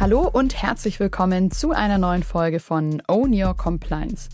Hallo 0.00 0.26
und 0.26 0.60
herzlich 0.60 0.98
willkommen 0.98 1.50
zu 1.50 1.70
einer 1.70 1.98
neuen 1.98 2.22
Folge 2.22 2.60
von 2.60 3.02
Own 3.06 3.32
Your 3.32 3.56
Compliance. 3.56 4.30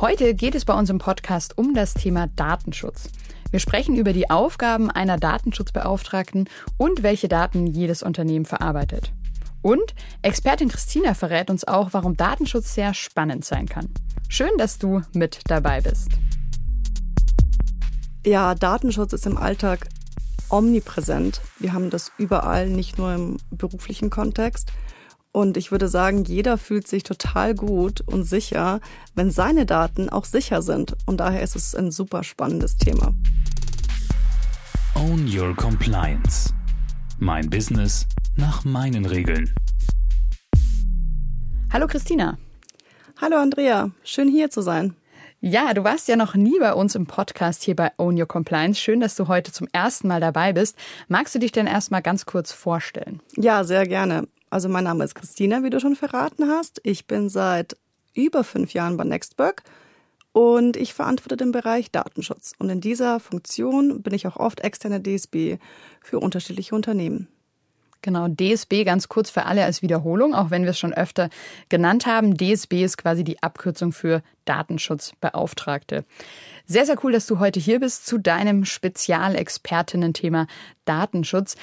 Heute 0.00 0.34
geht 0.34 0.54
es 0.54 0.64
bei 0.64 0.74
uns 0.74 0.90
im 0.90 0.98
Podcast 0.98 1.58
um 1.58 1.74
das 1.74 1.94
Thema 1.94 2.28
Datenschutz. 2.28 3.10
Wir 3.50 3.58
sprechen 3.58 3.96
über 3.96 4.12
die 4.12 4.30
Aufgaben 4.30 4.90
einer 4.90 5.16
Datenschutzbeauftragten 5.16 6.48
und 6.76 7.02
welche 7.02 7.28
Daten 7.28 7.66
jedes 7.66 8.02
Unternehmen 8.02 8.44
verarbeitet. 8.44 9.12
Und 9.62 9.94
Expertin 10.22 10.68
Christina 10.68 11.14
verrät 11.14 11.50
uns 11.50 11.66
auch, 11.66 11.88
warum 11.92 12.16
Datenschutz 12.16 12.74
sehr 12.74 12.94
spannend 12.94 13.44
sein 13.44 13.66
kann. 13.66 13.88
Schön, 14.28 14.52
dass 14.58 14.78
du 14.78 15.02
mit 15.12 15.40
dabei 15.46 15.80
bist. 15.80 16.10
Ja, 18.24 18.54
Datenschutz 18.54 19.14
ist 19.14 19.26
im 19.26 19.38
Alltag 19.38 19.88
omnipräsent. 20.50 21.40
Wir 21.58 21.72
haben 21.72 21.90
das 21.90 22.12
überall, 22.18 22.68
nicht 22.68 22.98
nur 22.98 23.14
im 23.14 23.36
beruflichen 23.50 24.10
Kontext. 24.10 24.72
Und 25.32 25.56
ich 25.56 25.70
würde 25.70 25.88
sagen, 25.88 26.24
jeder 26.24 26.58
fühlt 26.58 26.88
sich 26.88 27.04
total 27.04 27.54
gut 27.54 28.00
und 28.00 28.24
sicher, 28.24 28.80
wenn 29.14 29.30
seine 29.30 29.64
Daten 29.64 30.08
auch 30.08 30.24
sicher 30.24 30.60
sind. 30.60 30.96
Und 31.06 31.18
daher 31.18 31.42
ist 31.42 31.54
es 31.54 31.74
ein 31.74 31.92
super 31.92 32.24
spannendes 32.24 32.76
Thema. 32.76 33.14
Own 34.96 35.28
Your 35.32 35.54
Compliance. 35.54 36.52
Mein 37.18 37.48
Business 37.48 38.06
nach 38.36 38.64
meinen 38.64 39.04
Regeln. 39.04 39.54
Hallo 41.72 41.86
Christina. 41.86 42.36
Hallo 43.20 43.36
Andrea, 43.36 43.90
schön 44.02 44.28
hier 44.28 44.50
zu 44.50 44.62
sein. 44.62 44.96
Ja, 45.42 45.72
du 45.72 45.84
warst 45.84 46.06
ja 46.08 46.16
noch 46.16 46.34
nie 46.34 46.58
bei 46.58 46.74
uns 46.74 46.94
im 46.94 47.06
Podcast 47.06 47.62
hier 47.62 47.74
bei 47.74 47.92
Own 47.96 48.20
Your 48.20 48.28
Compliance. 48.28 48.78
Schön, 48.78 49.00
dass 49.00 49.14
du 49.14 49.26
heute 49.26 49.52
zum 49.52 49.68
ersten 49.72 50.06
Mal 50.06 50.20
dabei 50.20 50.52
bist. 50.52 50.76
Magst 51.08 51.34
du 51.34 51.38
dich 51.38 51.50
denn 51.50 51.66
erstmal 51.66 52.02
ganz 52.02 52.26
kurz 52.26 52.52
vorstellen? 52.52 53.22
Ja, 53.36 53.64
sehr 53.64 53.86
gerne. 53.86 54.28
Also 54.50 54.68
mein 54.68 54.84
Name 54.84 55.02
ist 55.02 55.14
Christina, 55.14 55.62
wie 55.62 55.70
du 55.70 55.80
schon 55.80 55.96
verraten 55.96 56.46
hast. 56.46 56.82
Ich 56.84 57.06
bin 57.06 57.30
seit 57.30 57.78
über 58.12 58.44
fünf 58.44 58.74
Jahren 58.74 58.98
bei 58.98 59.04
Nextwork 59.04 59.62
und 60.32 60.76
ich 60.76 60.92
verantworte 60.92 61.38
den 61.38 61.52
Bereich 61.52 61.90
Datenschutz. 61.90 62.52
Und 62.58 62.68
in 62.68 62.82
dieser 62.82 63.18
Funktion 63.18 64.02
bin 64.02 64.12
ich 64.12 64.26
auch 64.26 64.36
oft 64.36 64.60
externe 64.60 65.00
DSB 65.00 65.56
für 66.02 66.18
unterschiedliche 66.18 66.74
Unternehmen. 66.74 67.28
Genau, 68.02 68.28
DSB 68.28 68.84
ganz 68.84 69.08
kurz 69.08 69.28
für 69.28 69.44
alle 69.44 69.64
als 69.64 69.82
Wiederholung, 69.82 70.34
auch 70.34 70.50
wenn 70.50 70.62
wir 70.62 70.70
es 70.70 70.78
schon 70.78 70.94
öfter 70.94 71.28
genannt 71.68 72.06
haben. 72.06 72.34
DSB 72.34 72.82
ist 72.82 72.96
quasi 72.96 73.24
die 73.24 73.42
Abkürzung 73.42 73.92
für 73.92 74.22
Datenschutzbeauftragte. 74.46 76.04
Sehr, 76.64 76.86
sehr 76.86 76.96
cool, 77.04 77.12
dass 77.12 77.26
du 77.26 77.38
heute 77.38 77.60
hier 77.60 77.78
bist 77.78 78.06
zu 78.06 78.16
deinem 78.16 78.64
Spezialexpertinnen-Thema 78.64 80.46
Datenschutz 80.86 81.56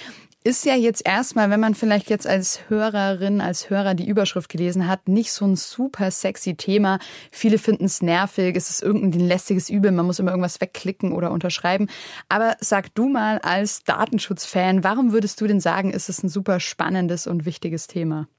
ist 0.48 0.64
ja 0.64 0.76
jetzt 0.76 1.06
erstmal, 1.06 1.50
wenn 1.50 1.60
man 1.60 1.76
vielleicht 1.76 2.10
jetzt 2.10 2.26
als 2.26 2.70
Hörerin, 2.70 3.42
als 3.42 3.70
Hörer 3.70 3.96
die 3.96 4.08
Überschrift 4.08 4.48
gelesen 4.48 4.88
hat, 4.88 5.10
nicht 5.10 5.34
so 5.34 5.44
ein 5.44 5.58
super 5.58 6.10
sexy 6.10 6.56
Thema. 6.56 7.00
Viele 7.32 7.58
finden 7.58 7.84
es 7.84 8.02
nervig, 8.02 8.56
es 8.56 8.70
ist 8.70 8.82
irgendein 8.82 9.28
lästiges 9.28 9.70
Übel, 9.70 9.92
man 9.92 10.06
muss 10.06 10.20
immer 10.20 10.32
irgendwas 10.32 10.62
wegklicken 10.62 11.12
oder 11.12 11.32
unterschreiben. 11.32 11.90
Aber 12.30 12.56
sag 12.62 12.96
du 12.96 13.10
mal 13.10 13.40
als 13.40 13.84
Datenschutzfan, 13.84 14.86
warum 14.86 15.12
würdest 15.12 15.42
du 15.42 15.48
denn 15.48 15.60
sagen, 15.60 15.92
ist 15.92 16.08
es 16.08 16.24
ein 16.24 16.30
super 16.30 16.62
spannendes 16.62 17.28
und 17.28 17.46
wichtiges 17.46 17.88
Thema? 17.88 18.30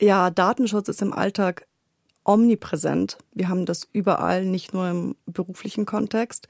Ja, 0.00 0.30
Datenschutz 0.30 0.88
ist 0.88 1.02
im 1.02 1.12
Alltag 1.12 1.68
omnipräsent. 2.24 3.16
Wir 3.32 3.48
haben 3.48 3.64
das 3.64 3.88
überall, 3.92 4.44
nicht 4.44 4.74
nur 4.74 4.90
im 4.90 5.14
beruflichen 5.26 5.86
Kontext. 5.86 6.48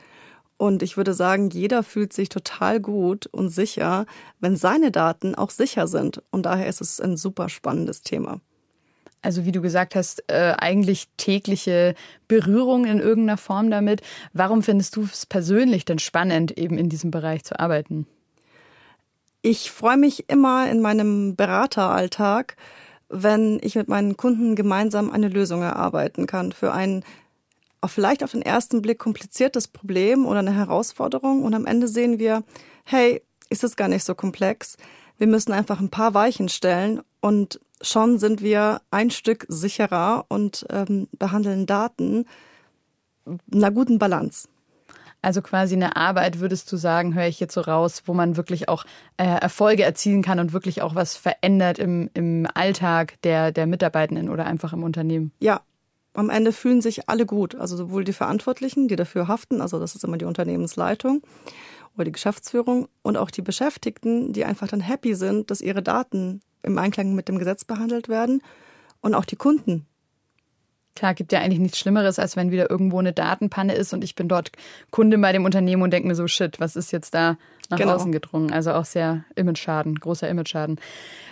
Und 0.59 0.83
ich 0.83 0.97
würde 0.97 1.13
sagen, 1.13 1.51
jeder 1.51 1.83
fühlt 1.83 2.13
sich 2.13 2.29
total 2.29 2.81
gut 2.81 3.27
und 3.27 3.51
sicher, 3.51 4.07
wenn 4.41 4.57
seine 4.57 4.91
Daten 4.91 5.35
auch 5.35 5.51
sicher 5.51 5.87
sind. 5.87 6.23
Und 6.31 6.47
daher 6.47 6.67
ist 6.67 6.81
es 6.81 7.01
ein 7.01 7.17
super 7.17 7.49
spannendes 7.49 8.03
Thema. 8.03 8.41
Also 9.23 9.45
wie 9.45 9.53
du 9.53 9.61
gesagt 9.61 9.95
hast, 9.97 10.23
äh, 10.29 10.55
eigentlich 10.59 11.09
tägliche 11.17 11.95
Berührung 12.29 12.85
in 12.85 13.01
irgendeiner 13.01 13.37
Form 13.37 13.71
damit. 13.71 14.01
Warum 14.33 14.63
findest 14.63 14.97
du 14.97 15.03
es 15.03 15.27
persönlich 15.27 15.85
denn 15.85 15.99
spannend, 15.99 16.57
eben 16.57 16.79
in 16.79 16.89
diesem 16.89 17.11
Bereich 17.11 17.45
zu 17.45 17.59
arbeiten? 17.59 18.07
Ich 19.43 19.71
freue 19.71 19.97
mich 19.97 20.29
immer 20.29 20.71
in 20.71 20.81
meinem 20.81 21.37
Berateralltag, 21.37 22.57
wenn 23.09 23.59
ich 23.63 23.75
mit 23.75 23.89
meinen 23.89 24.17
Kunden 24.17 24.57
gemeinsam 24.57 25.11
eine 25.11 25.29
Lösung 25.29 25.63
erarbeiten 25.63 26.27
kann 26.27 26.53
für 26.53 26.73
ein 26.73 27.05
vielleicht 27.89 28.23
auf 28.25 28.33
den 28.33 28.43
ersten 28.43 28.83
Blick 28.83 28.99
kompliziertes 28.99 29.69
Problem 29.69 30.27
oder 30.27 30.41
eine 30.41 30.55
Herausforderung 30.55 31.43
und 31.43 31.55
am 31.55 31.67
Ende 31.67 31.89
sehen 31.89 32.19
wir, 32.19 32.43
hey, 32.85 33.23
ist 33.49 33.65
es 33.65 33.77
gar 33.77 33.89
nicht 33.89 34.05
so 34.05 34.15
komplex. 34.15 34.77
Wir 35.19 35.27
müssen 35.27 35.53
einfach 35.53 35.81
ein 35.81 35.91
paar 35.91 36.15
Weichen 36.15 36.49
stellen 36.49 37.01
und 37.21 37.61
schon 37.81 38.19
sind 38.19 38.43
wir 38.43 38.81
ein 38.91 39.11
Stück 39.11 39.47
sicherer 39.49 40.27
und 40.29 40.67
ähm, 40.71 41.09
behandeln 41.19 41.67
Daten 41.67 42.27
in 43.25 43.41
einer 43.53 43.71
guten 43.71 43.99
Balance. 43.99 44.49
Also 45.23 45.43
quasi 45.43 45.75
eine 45.75 45.97
Arbeit, 45.97 46.39
würdest 46.39 46.71
du 46.71 46.77
sagen, 46.77 47.15
höre 47.15 47.27
ich 47.27 47.41
jetzt 47.41 47.55
so 47.55 47.63
raus, 47.63 48.03
wo 48.07 48.15
man 48.15 48.37
wirklich 48.37 48.69
auch 48.69 48.85
äh, 49.17 49.25
Erfolge 49.25 49.83
erzielen 49.83 50.23
kann 50.23 50.39
und 50.39 50.53
wirklich 50.53 50.83
auch 50.83 50.95
was 50.95 51.17
verändert 51.17 51.79
im, 51.79 52.11
im 52.15 52.47
Alltag 52.55 53.21
der, 53.23 53.51
der 53.51 53.67
Mitarbeitenden 53.67 54.29
oder 54.29 54.47
einfach 54.47 54.73
im 54.73 54.85
Unternehmen. 54.85 55.33
Ja, 55.41 55.63
am 56.17 56.31
Ende 56.31 56.53
fühlen 56.53 56.81
sich 56.81 57.09
alle 57.09 57.27
gut. 57.27 57.55
Also 57.55 57.77
sowohl 57.77 58.05
die 58.05 58.13
Verantwortlichen, 58.13 58.89
die 58.89 58.97
dafür 58.97 59.29
haften, 59.29 59.61
also 59.61 59.79
das 59.79 59.95
ist 59.95 60.05
immer 60.05 60.19
die 60.19 60.25
Unternehmensleitung 60.25 61.23
oder 61.95 62.05
die 62.05 62.13
Geschäftsführung 62.13 62.89
und 63.03 63.17
auch 63.17 63.31
die 63.31 63.43
Beschäftigten, 63.43 64.33
die 64.33 64.45
einfach 64.45 64.69
dann 64.69 64.81
happy 64.81 65.15
sind, 65.15 65.51
dass 65.51 65.61
ihre 65.61 65.83
Daten 65.83 66.41
im 66.63 66.79
Einklang 66.79 67.15
mit 67.15 67.29
dem 67.29 67.39
Gesetz 67.39 67.65
behandelt 67.65 68.09
werden 68.09 68.43
und 69.01 69.15
auch 69.15 69.25
die 69.25 69.37
Kunden, 69.37 69.87
Klar, 70.97 71.13
gibt 71.13 71.31
ja 71.31 71.41
eigentlich 71.41 71.61
nichts 71.61 71.79
Schlimmeres, 71.79 72.19
als 72.19 72.37
wenn 72.37 72.51
wieder 72.51 72.71
irgendwo 72.71 72.99
eine 72.99 73.13
Datenpanne 73.13 73.75
ist 73.75 73.93
und 73.93 74.03
ich 74.03 74.15
bin 74.15 74.29
dort 74.29 74.51
Kunde 74.91 75.19
bei 75.19 75.31
dem 75.31 75.45
Unternehmen 75.45 75.83
und 75.83 75.93
denke 75.93 76.09
mir 76.09 76.15
so, 76.15 76.27
shit, 76.27 76.59
was 76.59 76.75
ist 76.75 76.91
jetzt 76.91 77.13
da 77.13 77.37
nach 77.71 77.79
genau. 77.79 77.95
außen 77.95 78.13
gedrungen? 78.13 78.53
Also 78.53 78.73
auch 78.73 78.85
sehr 78.85 79.25
Image-Schaden, 79.35 79.97
großer 79.97 80.29
Image-Schaden. 80.29 80.81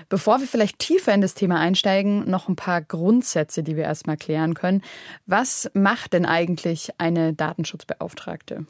Bevor 0.08 0.40
wir 0.40 0.46
vielleicht 0.46 0.78
tiefer 0.78 1.14
in 1.14 1.20
das 1.20 1.34
Thema 1.34 1.58
einsteigen, 1.60 2.28
noch 2.28 2.48
ein 2.48 2.56
paar 2.56 2.82
Grundsätze, 2.82 3.62
die 3.62 3.76
wir 3.76 3.84
erstmal 3.84 4.16
klären 4.16 4.54
können. 4.54 4.82
Was 5.26 5.70
macht 5.74 6.12
denn 6.12 6.26
eigentlich 6.26 6.90
eine 6.98 7.32
Datenschutzbeauftragte? 7.32 8.66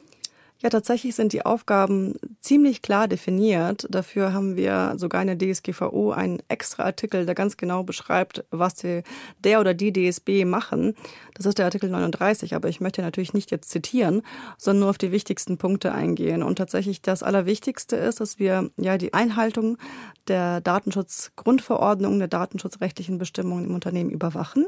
Ja, 0.61 0.69
tatsächlich 0.69 1.15
sind 1.15 1.33
die 1.33 1.45
Aufgaben 1.45 2.15
ziemlich 2.39 2.81
klar 2.81 3.09
definiert. 3.09 3.87
Dafür 3.89 4.31
haben 4.31 4.55
wir 4.55 4.93
sogar 4.95 5.21
in 5.21 5.37
der 5.37 5.37
DSGVO 5.37 6.11
einen 6.11 6.41
extra 6.47 6.83
Artikel, 6.83 7.25
der 7.25 7.35
ganz 7.35 7.57
genau 7.57 7.83
beschreibt, 7.83 8.45
was 8.51 8.75
die, 8.75 9.03
der 9.43 9.59
oder 9.59 9.73
die 9.73 9.91
DSB 9.91 10.45
machen. 10.45 10.95
Das 11.33 11.45
ist 11.45 11.57
der 11.57 11.65
Artikel 11.65 11.89
39, 11.89 12.55
aber 12.55 12.69
ich 12.69 12.79
möchte 12.79 13.01
natürlich 13.01 13.33
nicht 13.33 13.51
jetzt 13.51 13.69
zitieren, 13.69 14.21
sondern 14.57 14.79
nur 14.81 14.89
auf 14.91 14.97
die 14.97 15.11
wichtigsten 15.11 15.57
Punkte 15.57 15.91
eingehen. 15.91 16.41
Und 16.41 16.55
tatsächlich 16.57 17.01
das 17.01 17.21
Allerwichtigste 17.21 17.97
ist, 17.97 18.21
dass 18.21 18.39
wir 18.39 18.69
ja 18.77 18.97
die 18.97 19.13
Einhaltung 19.13 19.77
der 20.29 20.61
Datenschutzgrundverordnung, 20.61 22.17
der 22.17 22.29
datenschutzrechtlichen 22.29 23.17
Bestimmungen 23.17 23.65
im 23.65 23.75
Unternehmen 23.75 24.09
überwachen 24.09 24.65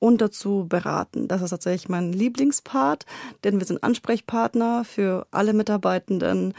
und 0.00 0.20
dazu 0.20 0.66
beraten. 0.68 1.28
Das 1.28 1.42
ist 1.42 1.50
tatsächlich 1.50 1.88
mein 1.88 2.12
Lieblingspart, 2.12 3.06
denn 3.44 3.60
wir 3.60 3.66
sind 3.66 3.84
Ansprechpartner 3.84 4.84
für 4.84 5.26
alle 5.30 5.52
Mitarbeitenden 5.52 6.54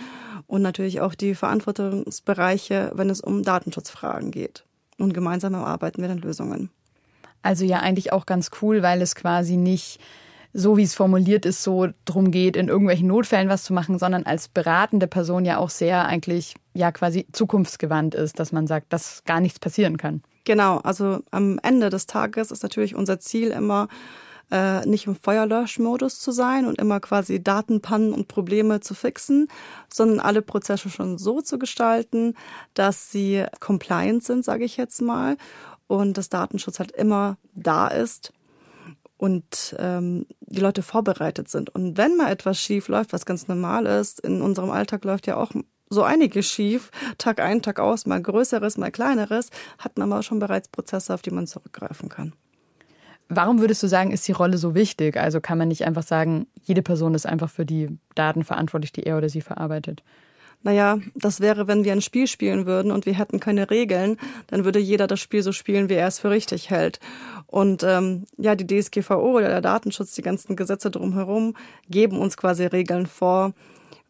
und 0.47 0.61
natürlich 0.61 1.01
auch 1.01 1.15
die 1.15 1.35
Verantwortungsbereiche, 1.35 2.91
wenn 2.95 3.09
es 3.09 3.19
um 3.19 3.43
Datenschutzfragen 3.43 4.31
geht. 4.31 4.63
Und 4.97 5.13
gemeinsam 5.13 5.55
erarbeiten 5.55 6.01
wir 6.01 6.07
dann 6.07 6.19
Lösungen. 6.19 6.69
Also 7.41 7.65
ja, 7.65 7.79
eigentlich 7.79 8.13
auch 8.13 8.25
ganz 8.25 8.51
cool, 8.61 8.83
weil 8.83 9.01
es 9.01 9.15
quasi 9.15 9.57
nicht 9.57 9.99
so 10.53 10.77
wie 10.77 10.83
es 10.83 10.93
formuliert 10.93 11.45
ist, 11.45 11.63
so 11.63 11.87
drum 12.05 12.31
geht, 12.31 12.57
in 12.57 12.67
irgendwelchen 12.67 13.07
Notfällen 13.07 13.49
was 13.49 13.63
zu 13.63 13.73
machen, 13.73 13.97
sondern 13.97 14.23
als 14.23 14.49
beratende 14.49 15.07
Person 15.07 15.45
ja 15.45 15.57
auch 15.57 15.69
sehr 15.69 16.05
eigentlich 16.05 16.55
ja 16.73 16.91
quasi 16.91 17.25
zukunftsgewandt 17.31 18.15
ist, 18.15 18.39
dass 18.39 18.51
man 18.51 18.67
sagt, 18.67 18.91
dass 18.91 19.23
gar 19.23 19.39
nichts 19.39 19.59
passieren 19.59 19.97
kann. 19.97 20.21
Genau, 20.43 20.77
also 20.79 21.19
am 21.31 21.59
Ende 21.61 21.89
des 21.89 22.07
Tages 22.07 22.51
ist 22.51 22.63
natürlich 22.63 22.95
unser 22.95 23.19
Ziel 23.19 23.49
immer, 23.49 23.87
äh, 24.49 24.85
nicht 24.85 25.07
im 25.07 25.15
Feuerlöschmodus 25.15 26.19
zu 26.19 26.31
sein 26.31 26.65
und 26.65 26.79
immer 26.79 26.99
quasi 26.99 27.41
Datenpannen 27.41 28.11
und 28.11 28.27
Probleme 28.27 28.79
zu 28.79 28.93
fixen, 28.93 29.47
sondern 29.93 30.19
alle 30.19 30.41
Prozesse 30.41 30.89
schon 30.89 31.17
so 31.17 31.41
zu 31.41 31.59
gestalten, 31.59 32.35
dass 32.73 33.11
sie 33.11 33.45
compliant 33.59 34.23
sind, 34.23 34.43
sage 34.43 34.65
ich 34.65 34.77
jetzt 34.77 35.01
mal, 35.01 35.37
und 35.87 36.17
das 36.17 36.29
Datenschutz 36.29 36.79
halt 36.79 36.91
immer 36.91 37.37
da 37.53 37.87
ist 37.87 38.33
und 39.17 39.75
ähm, 39.77 40.25
die 40.39 40.61
Leute 40.61 40.81
vorbereitet 40.81 41.49
sind. 41.49 41.69
Und 41.69 41.97
wenn 41.97 42.17
mal 42.17 42.31
etwas 42.31 42.59
schief 42.59 42.87
läuft, 42.87 43.13
was 43.13 43.25
ganz 43.25 43.47
normal 43.47 43.85
ist, 43.85 44.19
in 44.21 44.41
unserem 44.41 44.71
Alltag 44.71 45.05
läuft 45.05 45.27
ja 45.27 45.37
auch 45.37 45.51
so 45.91 46.03
einiges 46.03 46.47
schief, 46.47 46.89
Tag 47.17 47.39
ein, 47.39 47.61
Tag 47.61 47.79
aus, 47.79 48.05
mal 48.05 48.21
größeres, 48.21 48.77
mal 48.77 48.91
kleineres, 48.91 49.49
hat 49.77 49.97
man 49.97 50.11
aber 50.11 50.23
schon 50.23 50.39
bereits 50.39 50.69
Prozesse, 50.69 51.13
auf 51.13 51.21
die 51.21 51.31
man 51.31 51.47
zurückgreifen 51.47 52.09
kann. 52.09 52.33
Warum 53.29 53.61
würdest 53.61 53.83
du 53.83 53.87
sagen, 53.87 54.11
ist 54.11 54.27
die 54.27 54.33
Rolle 54.33 54.57
so 54.57 54.75
wichtig? 54.75 55.17
Also 55.17 55.39
kann 55.39 55.57
man 55.57 55.67
nicht 55.67 55.85
einfach 55.85 56.03
sagen, 56.03 56.47
jede 56.63 56.81
Person 56.81 57.13
ist 57.13 57.25
einfach 57.25 57.49
für 57.49 57.65
die 57.65 57.97
Daten 58.15 58.43
verantwortlich, 58.43 58.91
die 58.91 59.03
er 59.03 59.17
oder 59.17 59.29
sie 59.29 59.41
verarbeitet? 59.41 60.03
naja, 60.63 60.99
das 61.15 61.39
wäre, 61.39 61.67
wenn 61.67 61.83
wir 61.83 61.91
ein 61.91 62.01
Spiel 62.01 62.27
spielen 62.27 62.65
würden 62.65 62.91
und 62.91 63.05
wir 63.05 63.17
hätten 63.17 63.39
keine 63.39 63.69
Regeln, 63.69 64.17
dann 64.47 64.63
würde 64.63 64.79
jeder 64.79 65.07
das 65.07 65.19
Spiel 65.19 65.41
so 65.41 65.51
spielen, 65.51 65.89
wie 65.89 65.95
er 65.95 66.07
es 66.07 66.19
für 66.19 66.29
richtig 66.29 66.69
hält. 66.69 66.99
Und 67.47 67.83
ähm, 67.83 68.25
ja, 68.37 68.55
die 68.55 68.67
DSGVO 68.67 69.37
oder 69.37 69.47
der 69.47 69.61
Datenschutz, 69.61 70.13
die 70.13 70.21
ganzen 70.21 70.55
Gesetze 70.55 70.91
drumherum, 70.91 71.55
geben 71.89 72.19
uns 72.19 72.37
quasi 72.37 72.65
Regeln 72.65 73.07
vor. 73.07 73.53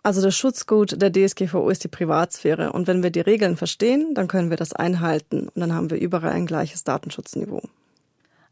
Also 0.04 0.22
das 0.22 0.36
Schutzgut 0.36 1.00
der 1.00 1.12
DSGVO 1.12 1.70
ist 1.70 1.84
die 1.84 1.88
Privatsphäre. 1.88 2.74
Und 2.74 2.88
wenn 2.88 3.04
wir 3.04 3.12
die 3.12 3.20
Regeln 3.20 3.56
verstehen, 3.56 4.14
dann 4.16 4.28
können 4.28 4.50
wir 4.50 4.58
das 4.58 4.74
einhalten. 4.74 5.48
Und 5.50 5.58
dann 5.60 5.74
haben 5.74 5.92
wir 5.92 6.00
überall 6.00 6.32
ein 6.32 6.48
gleiches 6.48 6.84
Datenschutzniveau. 6.84 7.62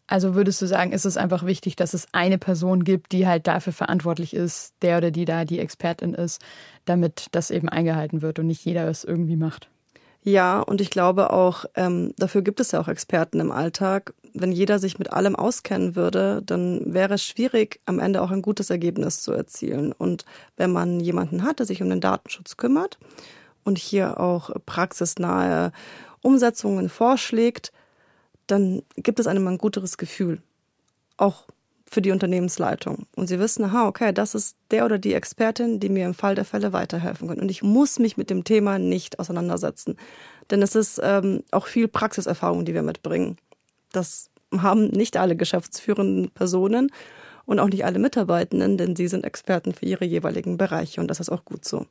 Also 0.06 0.34
würdest 0.34 0.62
du 0.62 0.66
sagen, 0.66 0.92
ist 0.92 1.06
es 1.06 1.18
einfach 1.18 1.46
wichtig, 1.46 1.76
dass 1.76 1.94
es 1.94 2.08
eine 2.14 2.40
Person 2.40 2.84
gibt, 2.84 3.12
die 3.12 3.28
halt 3.28 3.46
dafür 3.46 3.74
verantwortlich 3.74 4.34
ist, 4.34 4.74
der 4.82 4.98
oder 4.98 5.12
die 5.12 5.26
da 5.26 5.46
die 5.46 5.60
Expertin 5.60 6.16
ist, 6.16 6.42
damit 6.86 7.28
das 7.32 7.52
eben 7.52 7.70
eingehalten 7.70 8.24
wird 8.24 8.40
und 8.40 8.48
nicht 8.48 8.66
jeder 8.66 8.88
es 8.88 9.04
irgendwie 9.04 9.36
macht? 9.36 9.70
Ja, 10.24 10.60
und 10.60 10.82
ich 10.82 10.90
glaube 10.90 11.32
auch, 11.32 11.66
ähm, 11.76 12.14
dafür 12.18 12.42
gibt 12.42 12.60
es 12.60 12.72
ja 12.72 12.82
auch 12.82 12.88
Experten 12.88 13.40
im 13.40 13.52
Alltag. 13.52 14.14
Wenn 14.34 14.52
jeder 14.52 14.78
sich 14.78 15.00
mit 15.00 15.14
allem 15.14 15.36
auskennen 15.36 15.96
würde, 15.96 16.42
dann 16.46 16.94
wäre 16.94 17.16
es 17.16 17.24
schwierig, 17.24 17.80
am 17.86 18.00
Ende 18.00 18.22
auch 18.22 18.32
ein 18.32 18.42
gutes 18.42 18.70
Ergebnis 18.70 19.22
zu 19.22 19.32
erzielen. 19.32 19.94
Und 19.94 20.26
wenn 20.58 20.72
man 20.72 21.00
jemanden 21.00 21.44
hat, 21.44 21.60
der 21.60 21.66
sich 21.66 21.82
um 21.82 21.90
den 21.90 22.02
Datenschutz 22.02 22.58
kümmert 22.58 23.00
und 23.64 23.78
hier 23.78 24.20
auch 24.20 24.52
praxisnahe 24.66 25.72
Umsetzungen 26.22 26.90
vorschlägt, 26.90 27.72
dann 28.48 28.84
gibt 28.98 29.20
es 29.20 29.28
einem 29.28 29.48
ein 29.48 29.58
guteres 29.58 29.98
Gefühl. 29.98 30.42
Auch 31.18 31.48
für 31.92 32.02
die 32.02 32.12
Unternehmensleitung. 32.12 33.08
Und 33.16 33.28
sie 33.28 33.40
wissen, 33.40 33.66
aha, 33.66 33.88
okay, 33.88 34.14
das 34.14 34.36
ist 34.36 34.58
der 34.72 34.86
oder 34.86 34.98
die 34.98 35.14
Expertin, 35.14 35.80
die 35.80 35.90
mir 35.90 36.06
im 36.06 36.14
Fall 36.14 36.36
der 36.36 36.46
Fälle 36.46 36.74
weiterhelfen 36.74 37.28
kann. 37.28 37.40
Und 37.40 37.50
ich 37.50 37.64
muss 37.64 38.00
mich 38.00 38.18
mit 38.18 38.30
dem 38.30 38.44
Thema 38.44 38.80
nicht 38.80 39.20
auseinandersetzen. 39.20 39.98
Denn 40.52 40.62
es 40.62 40.76
ist 40.76 41.00
ähm, 41.04 41.44
auch 41.52 41.68
viel 41.68 41.88
Praxiserfahrung, 41.88 42.66
die 42.66 42.74
wir 42.74 42.84
mitbringen. 42.84 43.38
Das 43.92 44.30
haben 44.58 44.88
nicht 44.88 45.18
alle 45.18 45.36
geschäftsführenden 45.36 46.32
Personen 46.32 46.92
und 47.46 47.60
auch 47.60 47.70
nicht 47.70 47.86
alle 47.86 48.00
Mitarbeitenden, 48.00 48.78
denn 48.78 48.96
sie 48.96 49.08
sind 49.08 49.24
Experten 49.24 49.74
für 49.74 49.86
ihre 49.86 50.06
jeweiligen 50.06 50.58
Bereiche 50.58 51.02
und 51.02 51.08
das 51.08 51.20
ist 51.20 51.30
auch 51.30 51.46
gut 51.46 51.66
so. 51.66 51.86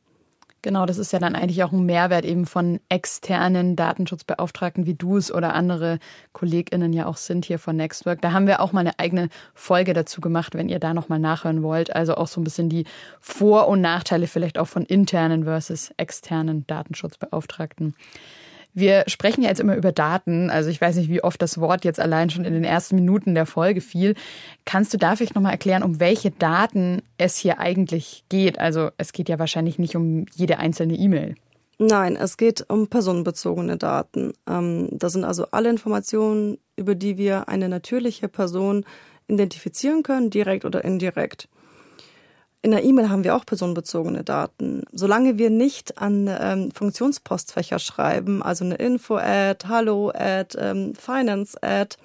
Genau, 0.60 0.87
das 0.87 0.99
ist 0.99 1.12
ja 1.12 1.20
dann 1.20 1.37
eigentlich 1.37 1.62
auch 1.62 1.70
ein 1.70 1.87
Mehrwert 1.87 2.25
eben 2.25 2.44
von 2.44 2.81
externen 2.88 3.76
Datenschutzbeauftragten 3.76 4.87
wie 4.87 4.94
du 4.94 5.16
es 5.16 5.32
oder 5.32 5.55
andere 5.55 6.00
KollegInnen 6.32 6.93
ja 6.93 7.06
auch 7.06 7.16
sind 7.16 7.44
hier 7.44 7.60
von 7.60 7.76
Nextwork. 7.76 8.20
Da 8.22 8.32
haben 8.32 8.49
wir 8.49 8.60
auch 8.60 8.72
mal 8.72 8.81
eine 8.81 8.99
eigene 8.99 9.28
Folge 9.55 9.93
dazu 9.93 10.20
gemacht, 10.20 10.55
wenn 10.55 10.69
ihr 10.69 10.81
da 10.81 10.94
nochmal 10.94 11.20
nachhören 11.20 11.62
wollt. 11.62 11.94
Also 11.94 12.16
auch 12.16 12.26
so 12.26 12.40
ein 12.40 12.44
bisschen 12.44 12.69
die 12.69 12.87
Vor- 13.20 13.69
und 13.69 13.81
Nachteile 13.81 14.26
vielleicht 14.26 14.58
auch 14.58 14.66
von 14.66 14.84
internen 14.84 15.44
versus 15.44 15.93
externen 15.96 16.66
Datenschutzbeauftragten. 16.66 17.94
Wir 18.78 19.02
sprechen 19.08 19.42
ja 19.42 19.48
jetzt 19.48 19.58
immer 19.58 19.75
über 19.75 19.90
Daten. 19.90 20.50
Also 20.50 20.70
ich 20.70 20.80
weiß 20.80 20.96
nicht, 20.96 21.10
wie 21.10 21.25
oft 21.25 21.42
das 21.42 21.58
Wort 21.60 21.84
jetzt 21.84 21.98
allein 21.98 22.30
schon 22.30 22.44
in 22.44 22.52
den 22.52 22.62
ersten 22.62 22.94
Minuten 22.94 23.34
der 23.34 23.44
Folge 23.44 23.80
fiel. 23.80 24.14
Kannst 24.64 24.94
du 24.94 24.98
da 24.98 25.16
vielleicht 25.16 25.34
nochmal 25.34 25.50
erklären, 25.50 25.82
um 25.82 25.98
welche 25.98 26.30
Daten 26.30 27.02
es 27.16 27.36
hier 27.36 27.58
eigentlich 27.58 28.22
geht? 28.28 28.60
Also 28.60 28.90
es 28.96 29.12
geht 29.12 29.28
ja 29.28 29.40
wahrscheinlich 29.40 29.80
nicht 29.80 29.96
um 29.96 30.26
jede 30.32 30.58
einzelne 30.58 30.94
E-Mail. 30.94 31.34
Nein, 31.78 32.14
es 32.14 32.36
geht 32.36 32.64
um 32.69 32.86
personenbezogene 32.86 33.78
Daten. 33.78 34.32
Ähm, 34.48 34.88
das 34.92 35.12
sind 35.12 35.25
also 35.25 35.46
alle 35.50 35.70
Informationen, 35.70 36.58
über 36.76 36.94
die 36.94 37.19
wir 37.19 37.48
eine 37.48 37.69
natürliche 37.69 38.28
Person 38.28 38.84
identifizieren 39.26 40.04
können, 40.04 40.30
direkt 40.30 40.64
oder 40.64 40.84
indirekt. 40.84 41.48
In 42.60 42.72
der 42.72 42.82
E-Mail 42.82 43.08
haben 43.08 43.22
wir 43.22 43.37
auch 43.37 43.46
personenbezogene 43.46 44.25
Daten. 44.25 44.82
Solange 44.93 45.38
wir 45.38 45.49
nicht 45.49 45.99
an 45.99 46.28
ähm, 46.28 46.70
Funktionspostfächer 46.72 47.78
schreiben, 47.78 48.43
also 48.43 48.64
eine 48.64 48.75
Info-Ad, 48.75 49.69
Hallo-Ad, 49.69 50.58
ähm, 50.60 50.94
Finance-Ad, 50.94 51.96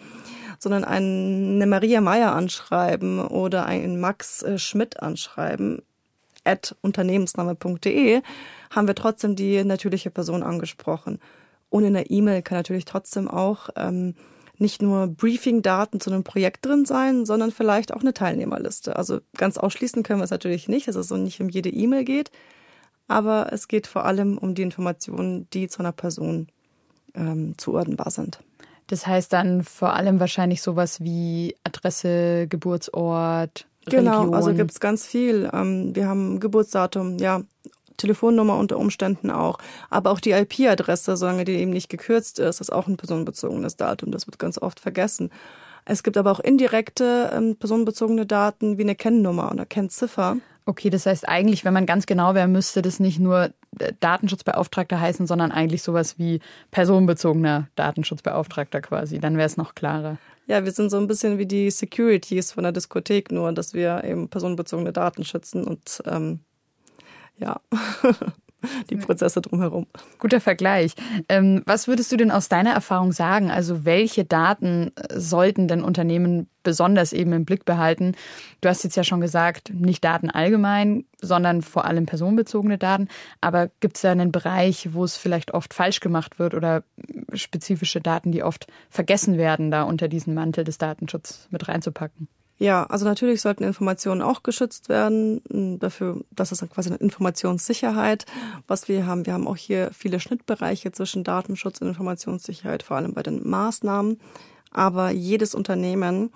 sondern 0.59 0.83
eine 0.83 1.65
Maria 1.65 2.01
Meyer 2.01 2.33
anschreiben 2.33 3.19
oder 3.19 3.65
einen 3.65 3.99
Max 3.99 4.43
äh, 4.43 4.59
Schmidt 4.59 5.01
anschreiben, 5.01 5.81
at 6.43 6.75
unternehmensname.de, 6.81 8.21
haben 8.69 8.87
wir 8.87 8.95
trotzdem 8.95 9.35
die 9.35 9.63
natürliche 9.63 10.11
Person 10.11 10.43
angesprochen. 10.43 11.19
Und 11.69 11.85
in 11.85 11.93
der 11.93 12.11
E-Mail 12.11 12.43
kann 12.43 12.57
natürlich 12.59 12.85
trotzdem 12.85 13.27
auch 13.27 13.69
ähm, 13.75 14.13
nicht 14.57 14.81
nur 14.81 15.07
Briefing-Daten 15.07 15.99
zu 15.99 16.11
einem 16.11 16.23
Projekt 16.23 16.65
drin 16.65 16.85
sein, 16.85 17.25
sondern 17.25 17.51
vielleicht 17.51 17.93
auch 17.93 18.01
eine 18.01 18.13
Teilnehmerliste. 18.13 18.95
Also 18.95 19.19
ganz 19.35 19.57
ausschließen 19.57 20.03
können 20.03 20.19
wir 20.19 20.25
es 20.25 20.31
natürlich 20.31 20.67
nicht, 20.67 20.87
dass 20.87 20.95
es 20.95 21.07
so 21.07 21.17
nicht 21.17 21.41
um 21.41 21.49
jede 21.49 21.69
E-Mail 21.69 22.03
geht, 22.05 22.31
aber 23.07 23.51
es 23.51 23.67
geht 23.67 23.87
vor 23.87 24.05
allem 24.05 24.37
um 24.37 24.55
die 24.55 24.61
Informationen, 24.61 25.47
die 25.53 25.67
zu 25.67 25.79
einer 25.79 25.91
Person 25.91 26.47
ähm, 27.15 27.55
zuordnenbar 27.57 28.11
sind. 28.11 28.39
Das 28.87 29.07
heißt 29.07 29.33
dann 29.33 29.63
vor 29.63 29.93
allem 29.93 30.19
wahrscheinlich 30.19 30.61
sowas 30.61 31.01
wie 31.01 31.55
Adresse, 31.63 32.47
Geburtsort, 32.47 33.67
Genau, 33.85 34.11
Religion. 34.19 34.35
also 34.35 34.53
gibt's 34.53 34.79
ganz 34.79 35.05
viel. 35.05 35.49
Ähm, 35.51 35.93
wir 35.95 36.07
haben 36.07 36.39
Geburtsdatum, 36.39 37.17
ja, 37.17 37.41
Telefonnummer 37.97 38.57
unter 38.57 38.77
Umständen 38.77 39.31
auch. 39.31 39.57
Aber 39.89 40.11
auch 40.11 40.19
die 40.19 40.31
IP-Adresse, 40.31 41.17
solange 41.17 41.45
die 41.45 41.53
eben 41.53 41.71
nicht 41.71 41.89
gekürzt 41.89 42.39
ist, 42.39 42.61
ist 42.61 42.71
auch 42.71 42.87
ein 42.87 42.97
personenbezogenes 42.97 43.75
Datum. 43.75 44.11
Das 44.11 44.27
wird 44.27 44.39
ganz 44.39 44.57
oft 44.57 44.79
vergessen. 44.79 45.29
Es 45.85 46.03
gibt 46.03 46.17
aber 46.17 46.31
auch 46.31 46.39
indirekte 46.39 47.31
ähm, 47.33 47.55
personenbezogene 47.57 48.25
Daten 48.25 48.77
wie 48.77 48.83
eine 48.83 48.95
Kennnummer 48.95 49.51
oder 49.51 49.65
Kennziffer. 49.65 50.37
Okay, 50.65 50.89
das 50.89 51.05
heißt 51.05 51.27
eigentlich, 51.27 51.65
wenn 51.65 51.73
man 51.73 51.85
ganz 51.85 52.05
genau 52.05 52.35
wäre, 52.35 52.47
müsste 52.47 52.81
das 52.81 53.01
nicht 53.01 53.19
nur 53.19 53.49
äh, 53.79 53.91
Datenschutzbeauftragter 53.99 54.99
heißen, 54.99 55.27
sondern 55.27 55.51
eigentlich 55.51 55.83
sowas 55.83 56.17
wie 56.17 56.39
personenbezogener 56.71 57.67
Datenschutzbeauftragter 57.75 58.79
quasi. 58.81 59.19
Dann 59.19 59.35
wäre 59.35 59.47
es 59.47 59.57
noch 59.57 59.75
klarer. 59.75 60.17
Ja, 60.47 60.63
wir 60.63 60.71
sind 60.71 60.89
so 60.89 60.97
ein 60.97 61.07
bisschen 61.07 61.37
wie 61.37 61.45
die 61.45 61.69
Securities 61.69 62.53
von 62.53 62.63
der 62.63 62.71
Diskothek, 62.71 63.31
nur 63.31 63.51
dass 63.51 63.73
wir 63.73 64.03
eben 64.03 64.29
personenbezogene 64.29 64.93
Daten 64.93 65.25
schützen 65.25 65.65
und 65.65 66.01
ähm, 66.05 66.39
ja, 67.37 67.59
die 68.89 68.95
Prozesse 68.95 69.41
drumherum. 69.41 69.87
Guter 70.19 70.39
Vergleich. 70.39 70.93
Ähm, 71.29 71.63
was 71.65 71.87
würdest 71.87 72.11
du 72.11 72.17
denn 72.17 72.31
aus 72.31 72.49
deiner 72.49 72.71
Erfahrung 72.71 73.11
sagen? 73.11 73.51
Also 73.51 73.85
welche 73.85 74.25
Daten 74.25 74.91
äh, 74.95 75.19
sollten 75.19 75.67
denn 75.67 75.83
Unternehmen 75.83 76.47
besonders 76.63 77.13
eben 77.13 77.33
im 77.33 77.45
Blick 77.45 77.65
behalten? 77.65 78.15
Du 78.61 78.69
hast 78.69 78.83
jetzt 78.83 78.95
ja 78.95 79.03
schon 79.03 79.21
gesagt, 79.21 79.73
nicht 79.73 80.03
Daten 80.03 80.29
allgemein, 80.29 81.05
sondern 81.21 81.61
vor 81.61 81.85
allem 81.85 82.05
personenbezogene 82.05 82.77
Daten. 82.77 83.07
Aber 83.41 83.69
gibt 83.79 83.97
es 83.97 84.01
da 84.01 84.11
einen 84.11 84.31
Bereich, 84.31 84.93
wo 84.93 85.03
es 85.03 85.17
vielleicht 85.17 85.53
oft 85.53 85.73
falsch 85.73 85.99
gemacht 85.99 86.39
wird 86.39 86.53
oder 86.53 86.83
spezifische 87.33 88.01
Daten, 88.01 88.31
die 88.31 88.43
oft 88.43 88.67
vergessen 88.89 89.37
werden, 89.37 89.71
da 89.71 89.83
unter 89.83 90.07
diesen 90.07 90.33
Mantel 90.33 90.63
des 90.63 90.77
Datenschutzes 90.77 91.47
mit 91.51 91.67
reinzupacken? 91.67 92.27
Ja, 92.57 92.85
also 92.85 93.05
natürlich 93.05 93.41
sollten 93.41 93.63
Informationen 93.63 94.21
auch 94.21 94.43
geschützt 94.43 94.87
werden. 94.87 95.41
Dafür, 95.79 96.23
das 96.31 96.51
ist 96.51 96.67
quasi 96.69 96.89
eine 96.89 96.99
Informationssicherheit, 96.99 98.25
was 98.67 98.87
wir 98.87 99.05
haben. 99.05 99.25
Wir 99.25 99.33
haben 99.33 99.47
auch 99.47 99.57
hier 99.57 99.89
viele 99.91 100.19
Schnittbereiche 100.19 100.91
zwischen 100.91 101.23
Datenschutz 101.23 101.81
und 101.81 101.87
Informationssicherheit, 101.87 102.83
vor 102.83 102.97
allem 102.97 103.13
bei 103.13 103.23
den 103.23 103.47
Maßnahmen. 103.47 104.19
Aber 104.71 105.09
jedes 105.09 105.55
Unternehmen 105.55 106.31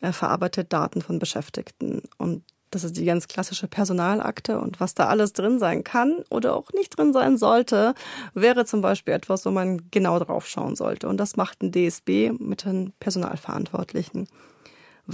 äh, 0.00 0.12
verarbeitet 0.12 0.72
Daten 0.72 1.00
von 1.00 1.18
Beschäftigten 1.18 2.02
und 2.18 2.42
das 2.72 2.84
ist 2.84 2.96
die 2.96 3.04
ganz 3.04 3.28
klassische 3.28 3.68
Personalakte 3.68 4.58
und 4.58 4.80
was 4.80 4.94
da 4.94 5.06
alles 5.06 5.34
drin 5.34 5.58
sein 5.58 5.84
kann 5.84 6.24
oder 6.30 6.56
auch 6.56 6.72
nicht 6.72 6.96
drin 6.96 7.12
sein 7.12 7.36
sollte, 7.36 7.94
wäre 8.34 8.64
zum 8.64 8.80
Beispiel 8.80 9.14
etwas, 9.14 9.44
wo 9.44 9.50
man 9.50 9.90
genau 9.90 10.18
drauf 10.18 10.46
schauen 10.46 10.74
sollte. 10.74 11.06
Und 11.08 11.18
das 11.18 11.36
macht 11.36 11.62
ein 11.62 11.70
DSB 11.70 12.32
mit 12.38 12.64
den 12.64 12.94
Personalverantwortlichen. 12.98 14.26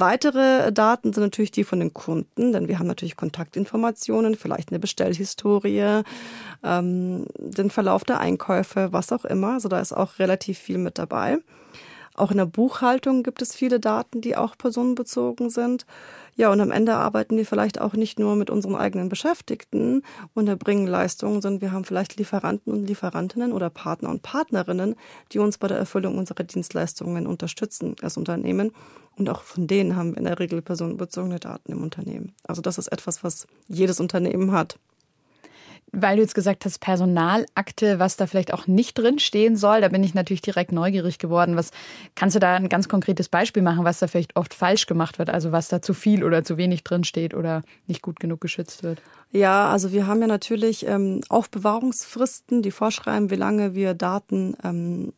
Weitere 0.00 0.72
Daten 0.72 1.12
sind 1.12 1.24
natürlich 1.24 1.50
die 1.50 1.64
von 1.64 1.80
den 1.80 1.92
Kunden, 1.92 2.52
denn 2.52 2.68
wir 2.68 2.78
haben 2.78 2.86
natürlich 2.86 3.16
Kontaktinformationen, 3.16 4.36
vielleicht 4.36 4.70
eine 4.70 4.78
Bestellhistorie, 4.78 6.02
ähm, 6.62 7.26
den 7.36 7.70
Verlauf 7.70 8.04
der 8.04 8.20
Einkäufe, 8.20 8.92
was 8.92 9.12
auch 9.12 9.24
immer. 9.24 9.54
Also 9.54 9.68
da 9.68 9.80
ist 9.80 9.92
auch 9.92 10.20
relativ 10.20 10.58
viel 10.58 10.78
mit 10.78 10.98
dabei. 10.98 11.38
Auch 12.14 12.32
in 12.32 12.36
der 12.36 12.46
Buchhaltung 12.46 13.22
gibt 13.22 13.42
es 13.42 13.54
viele 13.54 13.78
Daten, 13.78 14.20
die 14.20 14.36
auch 14.36 14.58
personenbezogen 14.58 15.50
sind. 15.50 15.86
Ja, 16.34 16.50
und 16.50 16.60
am 16.60 16.72
Ende 16.72 16.94
arbeiten 16.94 17.36
wir 17.36 17.46
vielleicht 17.46 17.80
auch 17.80 17.94
nicht 17.94 18.18
nur 18.18 18.34
mit 18.34 18.50
unseren 18.50 18.74
eigenen 18.74 19.08
Beschäftigten 19.08 20.02
und 20.34 20.48
erbringen 20.48 20.88
Leistungen, 20.88 21.40
sondern 21.40 21.60
wir 21.60 21.72
haben 21.72 21.84
vielleicht 21.84 22.16
Lieferanten 22.16 22.72
und 22.72 22.86
Lieferantinnen 22.86 23.52
oder 23.52 23.70
Partner 23.70 24.10
und 24.10 24.22
Partnerinnen, 24.22 24.96
die 25.32 25.38
uns 25.38 25.58
bei 25.58 25.68
der 25.68 25.78
Erfüllung 25.78 26.18
unserer 26.18 26.42
Dienstleistungen 26.42 27.26
unterstützen 27.26 27.94
als 28.02 28.16
Unternehmen. 28.16 28.72
Und 29.18 29.28
auch 29.28 29.42
von 29.42 29.66
denen 29.66 29.96
haben 29.96 30.12
wir 30.12 30.18
in 30.18 30.24
der 30.24 30.38
Regel 30.38 30.62
personenbezogene 30.62 31.40
Daten 31.40 31.72
im 31.72 31.82
Unternehmen. 31.82 32.34
Also 32.46 32.62
das 32.62 32.78
ist 32.78 32.88
etwas, 32.88 33.24
was 33.24 33.46
jedes 33.66 33.98
Unternehmen 34.00 34.52
hat. 34.52 34.78
weil 35.92 36.16
du 36.16 36.22
jetzt 36.22 36.34
gesagt 36.34 36.64
hast, 36.64 36.80
Personalakte, 36.80 37.98
was 37.98 38.16
da 38.16 38.26
vielleicht 38.26 38.52
auch 38.52 38.66
nicht 38.66 38.98
drin 38.98 39.18
stehen 39.18 39.56
soll, 39.56 39.80
da 39.80 39.88
bin 39.88 40.04
ich 40.04 40.14
natürlich 40.14 40.42
direkt 40.42 40.70
neugierig 40.70 41.18
geworden. 41.18 41.56
Was 41.56 41.70
kannst 42.14 42.36
du 42.36 42.40
da 42.40 42.54
ein 42.54 42.68
ganz 42.68 42.88
konkretes 42.88 43.28
Beispiel 43.28 43.62
machen, 43.62 43.84
was 43.84 43.98
da 43.98 44.06
vielleicht 44.06 44.36
oft 44.36 44.52
falsch 44.54 44.86
gemacht 44.86 45.18
wird? 45.18 45.30
Also 45.30 45.50
was 45.50 45.68
da 45.68 45.80
zu 45.80 45.94
viel 45.94 46.24
oder 46.24 46.44
zu 46.44 46.56
wenig 46.58 46.84
drin 46.84 47.04
steht 47.04 47.32
oder 47.34 47.62
nicht 47.86 48.02
gut 48.02 48.20
genug 48.20 48.40
geschützt 48.40 48.82
wird? 48.82 49.00
Ja, 49.32 49.70
also 49.70 49.92
wir 49.92 50.06
haben 50.06 50.20
ja 50.20 50.26
natürlich 50.26 50.86
ähm, 50.86 51.22
Aufbewahrungsfristen, 51.28 52.62
die 52.62 52.70
vorschreiben, 52.70 53.30
wie 53.30 53.36
lange 53.36 53.74
wir 53.74 53.94
Daten 53.94 54.56
ähm, 54.62 55.12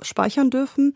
speichern 0.00 0.50
dürfen. 0.50 0.94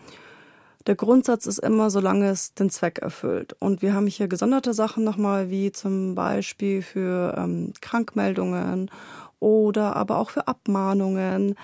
Der 0.87 0.95
Grundsatz 0.95 1.47
ist 1.47 1.59
immer, 1.59 1.91
solange 1.91 2.29
es 2.29 2.55
den 2.55 2.71
Zweck 2.71 3.01
erfüllt. 3.01 3.57
Und 3.59 3.83
wir 3.83 3.93
haben 3.93 4.07
hier 4.07 4.29
gesonderte 4.29 4.73
Sachen 4.73 5.03
nochmal, 5.03 5.51
wie 5.51 5.73
zum 5.73 6.15
Beispiel 6.15 6.81
für 6.81 7.35
ähm, 7.37 7.73
Krankmeldungen 7.81 8.91
oder 9.41 9.97
aber 9.97 10.19
auch 10.19 10.31
für 10.31 10.47
Abmahnungen. 10.47 11.57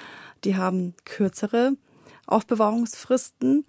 Die 0.42 0.56
haben 0.56 0.94
kürzere 1.04 1.72
Aufbewahrungsfristen 2.26 3.64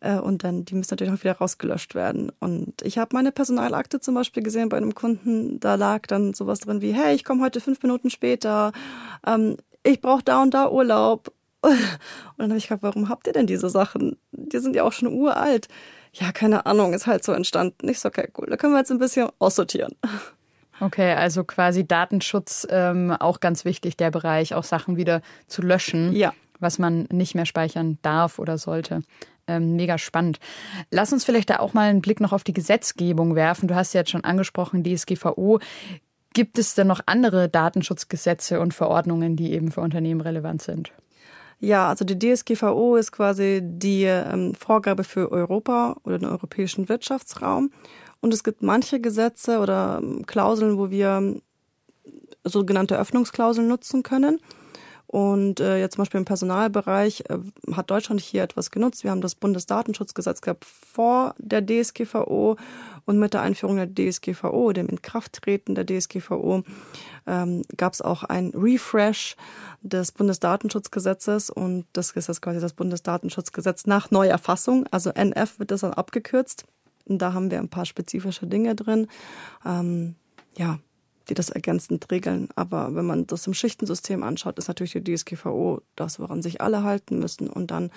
äh, 0.00 0.18
und 0.18 0.44
dann 0.44 0.66
die 0.66 0.74
müssen 0.74 0.92
natürlich 0.92 1.14
auch 1.14 1.22
wieder 1.22 1.38
rausgelöscht 1.38 1.94
werden. 1.94 2.30
Und 2.38 2.82
ich 2.82 2.98
habe 2.98 3.14
meine 3.16 3.32
Personalakte 3.32 4.00
zum 4.00 4.14
Beispiel 4.14 4.42
gesehen 4.42 4.68
bei 4.68 4.76
einem 4.76 4.94
Kunden, 4.94 5.60
da 5.60 5.76
lag 5.76 6.06
dann 6.08 6.34
sowas 6.34 6.60
drin 6.60 6.82
wie, 6.82 6.92
hey, 6.92 7.14
ich 7.14 7.24
komme 7.24 7.42
heute 7.42 7.60
fünf 7.60 7.82
Minuten 7.82 8.10
später, 8.10 8.72
ähm, 9.26 9.56
ich 9.82 10.02
brauche 10.02 10.22
da 10.22 10.42
und 10.42 10.52
da 10.52 10.70
Urlaub 10.70 11.32
und 11.62 12.38
dann 12.38 12.50
habe 12.50 12.58
ich 12.58 12.64
gefragt, 12.64 12.82
warum 12.82 13.08
habt 13.08 13.26
ihr 13.26 13.32
denn 13.32 13.46
diese 13.46 13.68
Sachen? 13.68 14.16
Die 14.32 14.58
sind 14.58 14.74
ja 14.74 14.84
auch 14.84 14.92
schon 14.92 15.12
uralt. 15.12 15.68
Ja, 16.12 16.32
keine 16.32 16.66
Ahnung, 16.66 16.92
ist 16.92 17.06
halt 17.06 17.22
so 17.22 17.32
entstanden. 17.32 17.88
Ich 17.88 18.00
so, 18.00 18.08
okay, 18.08 18.28
cool, 18.38 18.46
da 18.48 18.56
können 18.56 18.72
wir 18.72 18.78
jetzt 18.78 18.90
ein 18.90 18.98
bisschen 18.98 19.28
aussortieren. 19.38 19.94
Okay, 20.80 21.12
also 21.12 21.44
quasi 21.44 21.86
Datenschutz 21.86 22.66
ähm, 22.70 23.12
auch 23.12 23.40
ganz 23.40 23.64
wichtig, 23.64 23.96
der 23.96 24.10
Bereich, 24.10 24.54
auch 24.54 24.64
Sachen 24.64 24.96
wieder 24.96 25.20
zu 25.46 25.60
löschen, 25.60 26.12
ja. 26.14 26.32
was 26.58 26.78
man 26.78 27.06
nicht 27.12 27.34
mehr 27.34 27.44
speichern 27.44 27.98
darf 28.00 28.38
oder 28.38 28.56
sollte. 28.56 29.02
Ähm, 29.46 29.76
mega 29.76 29.98
spannend. 29.98 30.38
Lass 30.90 31.12
uns 31.12 31.24
vielleicht 31.24 31.50
da 31.50 31.58
auch 31.58 31.74
mal 31.74 31.90
einen 31.90 32.00
Blick 32.00 32.20
noch 32.20 32.32
auf 32.32 32.44
die 32.44 32.54
Gesetzgebung 32.54 33.34
werfen. 33.34 33.68
Du 33.68 33.74
hast 33.74 33.92
ja 33.92 34.00
jetzt 34.00 34.10
schon 34.10 34.24
angesprochen, 34.24 34.82
DSGVO. 34.82 35.60
Gibt 36.32 36.58
es 36.58 36.74
denn 36.74 36.86
noch 36.86 37.00
andere 37.06 37.48
Datenschutzgesetze 37.48 38.60
und 38.60 38.72
Verordnungen, 38.72 39.36
die 39.36 39.52
eben 39.52 39.72
für 39.72 39.80
Unternehmen 39.80 40.20
relevant 40.20 40.62
sind? 40.62 40.92
Ja, 41.60 41.88
also 41.88 42.06
die 42.06 42.18
DSGVO 42.18 42.96
ist 42.96 43.12
quasi 43.12 43.60
die 43.62 44.04
ähm, 44.04 44.54
Vorgabe 44.54 45.04
für 45.04 45.30
Europa 45.30 45.96
oder 46.04 46.18
den 46.18 46.28
europäischen 46.28 46.88
Wirtschaftsraum. 46.88 47.70
Und 48.20 48.32
es 48.32 48.42
gibt 48.42 48.62
manche 48.62 48.98
Gesetze 48.98 49.58
oder 49.58 50.00
ähm, 50.02 50.24
Klauseln, 50.26 50.78
wo 50.78 50.90
wir 50.90 51.18
ähm, 51.18 51.42
sogenannte 52.44 52.98
Öffnungsklauseln 52.98 53.68
nutzen 53.68 54.02
können. 54.02 54.40
Und 55.10 55.58
äh, 55.58 55.76
jetzt 55.80 55.96
zum 55.96 56.02
Beispiel 56.02 56.18
im 56.18 56.24
Personalbereich 56.24 57.24
äh, 57.28 57.38
hat 57.74 57.90
Deutschland 57.90 58.20
hier 58.20 58.44
etwas 58.44 58.70
genutzt. 58.70 59.02
Wir 59.02 59.10
haben 59.10 59.20
das 59.20 59.34
Bundesdatenschutzgesetz 59.34 60.40
gehabt 60.40 60.64
vor 60.64 61.34
der 61.38 61.66
DSGVO 61.66 62.54
und 63.06 63.18
mit 63.18 63.34
der 63.34 63.42
Einführung 63.42 63.74
der 63.74 63.92
DSGVO, 63.92 64.72
dem 64.72 64.86
Inkrafttreten 64.86 65.74
der 65.74 65.84
DSGVO, 65.84 66.62
ähm, 67.26 67.62
gab 67.76 67.94
es 67.94 68.02
auch 68.02 68.22
ein 68.22 68.52
Refresh 68.54 69.34
des 69.82 70.12
Bundesdatenschutzgesetzes 70.12 71.50
und 71.50 71.86
das 71.92 72.12
ist 72.12 72.28
jetzt 72.28 72.40
quasi 72.40 72.60
das 72.60 72.74
Bundesdatenschutzgesetz 72.74 73.86
nach 73.86 74.12
Neuerfassung. 74.12 74.86
Also 74.92 75.10
NF 75.10 75.58
wird 75.58 75.72
das 75.72 75.80
dann 75.80 75.92
abgekürzt. 75.92 76.66
Und 77.06 77.18
da 77.18 77.32
haben 77.32 77.50
wir 77.50 77.58
ein 77.58 77.68
paar 77.68 77.84
spezifische 77.86 78.46
Dinge 78.46 78.76
drin. 78.76 79.08
Ähm, 79.66 80.14
ja, 80.56 80.78
die 81.28 81.34
das 81.34 81.50
ergänzend 81.50 82.10
regeln. 82.10 82.48
Aber 82.56 82.94
wenn 82.94 83.06
man 83.06 83.26
das 83.26 83.46
im 83.46 83.54
Schichtensystem 83.54 84.22
anschaut, 84.22 84.58
ist 84.58 84.68
natürlich 84.68 84.92
die 84.92 85.04
DSGVO 85.04 85.82
das, 85.96 86.18
woran 86.18 86.42
sich 86.42 86.60
alle 86.60 86.82
halten 86.82 87.18
müssen. 87.18 87.48
Und 87.48 87.70
dann 87.70 87.90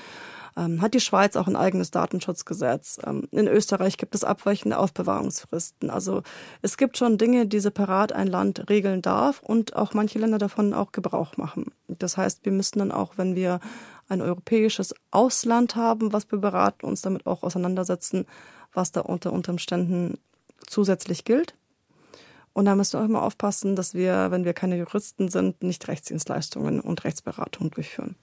ähm, 0.55 0.81
hat 0.81 0.93
die 0.93 0.99
Schweiz 0.99 1.35
auch 1.35 1.47
ein 1.47 1.55
eigenes 1.55 1.91
Datenschutzgesetz. 1.91 2.99
Ähm, 3.05 3.27
in 3.31 3.47
Österreich 3.47 3.97
gibt 3.97 4.15
es 4.15 4.23
abweichende 4.23 4.77
Aufbewahrungsfristen. 4.77 5.89
Also 5.89 6.21
es 6.61 6.77
gibt 6.77 6.97
schon 6.97 7.17
Dinge, 7.17 7.47
die 7.47 7.59
separat 7.59 8.11
ein 8.11 8.27
Land 8.27 8.69
regeln 8.69 9.01
darf 9.01 9.41
und 9.41 9.75
auch 9.75 9.93
manche 9.93 10.19
Länder 10.19 10.37
davon 10.37 10.73
auch 10.73 10.91
Gebrauch 10.91 11.37
machen. 11.37 11.71
Das 11.87 12.17
heißt, 12.17 12.45
wir 12.45 12.51
müssen 12.51 12.79
dann 12.79 12.91
auch, 12.91 13.17
wenn 13.17 13.35
wir 13.35 13.59
ein 14.09 14.21
europäisches 14.21 14.93
Ausland 15.11 15.75
haben, 15.75 16.13
was 16.13 16.31
wir 16.31 16.39
beraten, 16.39 16.85
uns 16.85 17.01
damit 17.01 17.25
auch 17.25 17.43
auseinandersetzen, 17.43 18.25
was 18.73 18.91
da 18.91 19.01
unter, 19.01 19.33
unter 19.33 19.51
Umständen 19.51 20.17
zusätzlich 20.67 21.25
gilt. 21.25 21.55
Und 22.53 22.65
da 22.65 22.75
müssen 22.75 22.93
wir 22.93 23.01
auch 23.01 23.09
immer 23.09 23.23
aufpassen, 23.23 23.75
dass 23.75 23.93
wir, 23.93 24.29
wenn 24.29 24.45
wir 24.45 24.53
keine 24.53 24.77
Juristen 24.77 25.29
sind, 25.29 25.63
nicht 25.63 25.87
Rechtsdienstleistungen 25.87 26.79
und 26.79 27.03
Rechtsberatung 27.03 27.71
durchführen. 27.71 28.15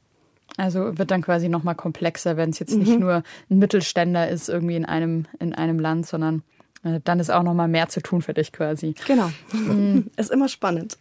Also 0.56 0.98
wird 0.98 1.10
dann 1.10 1.22
quasi 1.22 1.48
nochmal 1.48 1.74
komplexer, 1.74 2.36
wenn 2.36 2.50
es 2.50 2.58
jetzt 2.58 2.72
mhm. 2.72 2.78
nicht 2.80 2.98
nur 2.98 3.22
ein 3.50 3.58
Mittelständler 3.58 4.28
ist 4.28 4.48
irgendwie 4.48 4.76
in 4.76 4.84
einem, 4.84 5.26
in 5.38 5.54
einem 5.54 5.78
Land, 5.78 6.06
sondern 6.06 6.42
äh, 6.82 7.00
dann 7.04 7.20
ist 7.20 7.30
auch 7.30 7.42
noch 7.42 7.54
mal 7.54 7.68
mehr 7.68 7.88
zu 7.88 8.00
tun 8.00 8.22
für 8.22 8.34
dich 8.34 8.52
quasi. 8.52 8.94
Genau. 9.06 9.30
Mhm. 9.52 10.10
Ist 10.16 10.30
immer 10.30 10.48
spannend. 10.48 10.96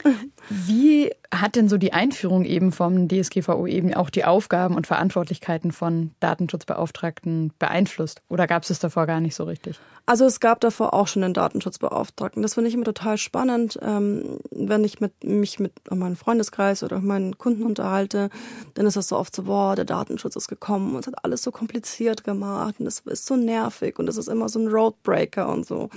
Wie 0.50 1.12
hat 1.34 1.56
denn 1.56 1.70
so 1.70 1.78
die 1.78 1.94
Einführung 1.94 2.44
eben 2.44 2.72
vom 2.72 3.08
DSGVO 3.08 3.66
eben 3.68 3.94
auch 3.94 4.10
die 4.10 4.26
Aufgaben 4.26 4.76
und 4.76 4.88
Verantwortlichkeiten 4.88 5.72
von 5.72 6.12
Datenschutzbeauftragten 6.20 7.54
beeinflusst? 7.60 8.22
Oder 8.28 8.48
gab 8.48 8.64
es 8.64 8.70
es 8.70 8.80
davor 8.80 9.08
gar 9.08 9.22
nicht 9.22 9.36
so 9.36 9.46
richtig? 9.46 9.80
Also 10.10 10.25
es 10.25 10.39
gab 10.39 10.60
davor 10.62 10.96
auch 10.96 11.06
schon 11.08 11.24
einen 11.24 11.36
Datenschutzbeauftragten. 11.36 12.42
Das 12.42 12.56
finde 12.56 12.70
ich 12.70 12.74
immer 12.74 12.84
total 12.84 13.20
spannend, 13.20 13.78
ähm, 13.84 14.39
wenn 14.50 14.84
ich 14.84 15.00
mit, 15.00 15.24
mich 15.24 15.60
mit 15.60 15.72
meinem 15.92 16.16
Freundeskreis 16.16 16.82
oder 16.82 17.00
meinen 17.00 17.38
Kunden 17.38 17.62
unterhalte, 17.62 18.32
dann 18.74 18.88
ist 18.88 18.98
das 18.98 19.10
so 19.10 19.18
oft 19.18 19.36
so, 19.36 19.44
boah, 19.44 19.75
der 19.75 19.86
Datenschutz 19.86 20.36
ist 20.36 20.48
gekommen 20.48 20.96
und 20.96 21.01
es 21.01 21.06
hat 21.06 21.24
alles 21.24 21.44
so 21.44 21.51
kompliziert 21.51 22.24
gemacht 22.24 22.80
und 22.80 22.88
es 22.88 23.01
ist 23.01 23.28
so 23.28 23.36
nervig 23.36 24.00
und 24.00 24.10
es 24.10 24.18
ist 24.18 24.30
immer 24.30 24.50
so 24.50 24.58
ein 24.58 24.68
Roadbreaker 24.68 25.48
und 25.48 25.68
so. 25.68 25.82
Und 25.82 25.92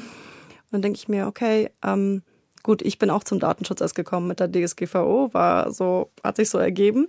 dann 0.73 0.83
denke 0.83 0.99
ich 0.99 1.09
mir, 1.09 1.26
okay, 1.26 1.71
ähm, 1.83 2.21
gut, 2.62 2.83
ich 2.83 2.99
bin 2.99 3.09
auch 3.09 3.25
zum 3.25 3.40
Datenschutz 3.40 3.81
erst 3.81 3.95
gekommen 3.95 4.26
mit 4.26 4.40
der 4.40 4.52
DSGVO, 4.52 5.33
war 5.33 5.73
so, 5.73 6.11
hat 6.23 6.37
sich 6.37 6.50
so 6.50 6.59
ergeben. 6.59 7.09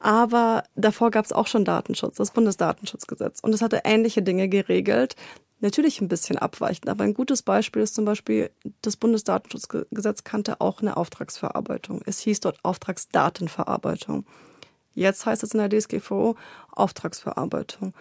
Aber 0.00 0.64
davor 0.74 1.10
gab 1.10 1.24
es 1.24 1.32
auch 1.32 1.46
schon 1.46 1.64
Datenschutz, 1.64 2.16
das 2.16 2.32
Bundesdatenschutzgesetz. 2.32 3.40
Und 3.40 3.54
es 3.54 3.62
hatte 3.62 3.82
ähnliche 3.84 4.22
Dinge 4.22 4.48
geregelt, 4.48 5.14
natürlich 5.66 6.00
ein 6.00 6.08
bisschen 6.08 6.38
abweichend. 6.38 6.88
Aber 6.88 7.04
ein 7.04 7.14
gutes 7.14 7.42
Beispiel 7.42 7.82
ist 7.82 7.94
zum 7.94 8.04
Beispiel, 8.04 8.50
das 8.82 8.96
Bundesdatenschutzgesetz 8.96 10.24
kannte 10.24 10.60
auch 10.60 10.80
eine 10.80 10.96
Auftragsverarbeitung. 10.96 12.02
Es 12.06 12.20
hieß 12.20 12.40
dort 12.40 12.64
Auftragsdatenverarbeitung. 12.64 14.24
Jetzt 14.94 15.26
heißt 15.26 15.42
es 15.42 15.52
in 15.52 15.58
der 15.58 15.68
DSGVO 15.68 16.36
Auftragsverarbeitung. 16.72 17.92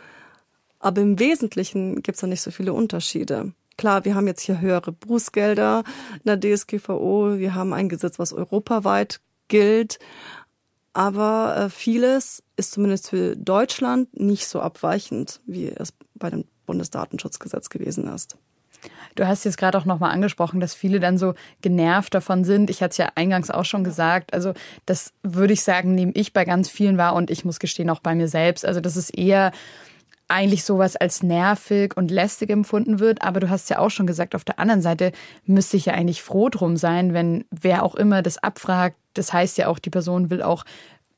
Aber 0.80 1.02
im 1.02 1.20
Wesentlichen 1.20 2.02
gibt 2.04 2.16
es 2.16 2.22
da 2.22 2.28
nicht 2.28 2.42
so 2.42 2.52
viele 2.52 2.74
Unterschiede. 2.74 3.54
Klar, 3.78 4.06
wir 4.06 4.16
haben 4.16 4.28
jetzt 4.28 4.42
hier 4.42 4.62
höhere 4.62 4.92
Bußgelder 4.92 5.84
in 6.24 6.40
der 6.40 6.40
DSGVO. 6.40 7.38
Wir 7.38 7.56
haben 7.56 7.74
ein 7.74 7.90
Gesetz, 7.90 8.20
was 8.20 8.32
europaweit 8.32 9.20
gilt. 9.48 10.00
Aber 10.94 11.58
äh, 11.58 11.70
vieles 11.70 12.42
ist 12.56 12.72
zumindest 12.72 13.10
für 13.10 13.36
Deutschland 13.36 14.18
nicht 14.18 14.48
so 14.48 14.62
abweichend, 14.62 15.42
wie 15.46 15.68
es 15.68 15.94
bei 16.14 16.30
dem 16.30 16.46
Bundesdatenschutzgesetz 16.66 17.70
gewesen 17.70 18.08
ist. 18.08 18.38
Du 19.16 19.28
hast 19.28 19.46
jetzt 19.46 19.58
gerade 19.58 19.78
auch 19.78 19.86
nochmal 19.86 20.12
angesprochen, 20.12 20.60
dass 20.60 20.76
viele 20.76 21.00
dann 21.00 21.18
so 21.18 21.34
genervt 21.62 22.14
davon 22.14 22.44
sind. 22.44 22.70
Ich 22.70 22.82
hatte 22.82 22.92
es 22.92 22.98
ja 22.98 23.10
eingangs 23.16 23.50
auch 23.50 23.66
schon 23.66 23.84
gesagt. 23.84 24.34
Also 24.34 24.54
das 24.86 25.14
würde 25.24 25.54
ich 25.54 25.64
sagen, 25.64 25.96
nehme 25.96 26.12
ich 26.14 26.34
bei 26.34 26.46
ganz 26.46 26.70
vielen 26.70 26.98
wahr 26.98 27.16
und 27.16 27.32
ich 27.32 27.46
muss 27.46 27.60
gestehen 27.60 27.90
auch 27.90 28.02
bei 28.02 28.14
mir 28.14 28.28
selbst. 28.28 28.66
Also 28.66 28.82
das 28.82 28.98
ist 28.98 29.12
eher 29.18 29.52
eigentlich 30.28 30.64
sowas 30.64 30.96
als 30.96 31.24
nervig 31.24 31.96
und 31.96 32.10
lästig 32.10 32.50
empfunden 32.50 33.00
wird. 33.00 33.22
Aber 33.22 33.40
du 33.40 33.50
hast 33.50 33.70
ja 33.70 33.80
auch 33.80 33.92
schon 33.92 34.08
gesagt, 34.08 34.36
auf 34.36 34.44
der 34.44 34.60
anderen 34.60 34.82
Seite 34.82 35.12
müsste 35.46 35.78
ich 35.78 35.86
ja 35.86 35.94
eigentlich 35.94 36.24
froh 36.24 36.50
drum 36.50 36.78
sein, 36.78 37.14
wenn 37.14 37.46
wer 37.52 37.84
auch 37.84 37.96
immer 37.96 38.22
das 38.22 38.38
abfragt. 38.38 38.98
Das 39.14 39.32
heißt 39.32 39.58
ja 39.58 39.68
auch, 39.68 39.80
die 39.80 39.92
Person 39.92 40.30
will 40.30 40.42
auch 40.42 40.66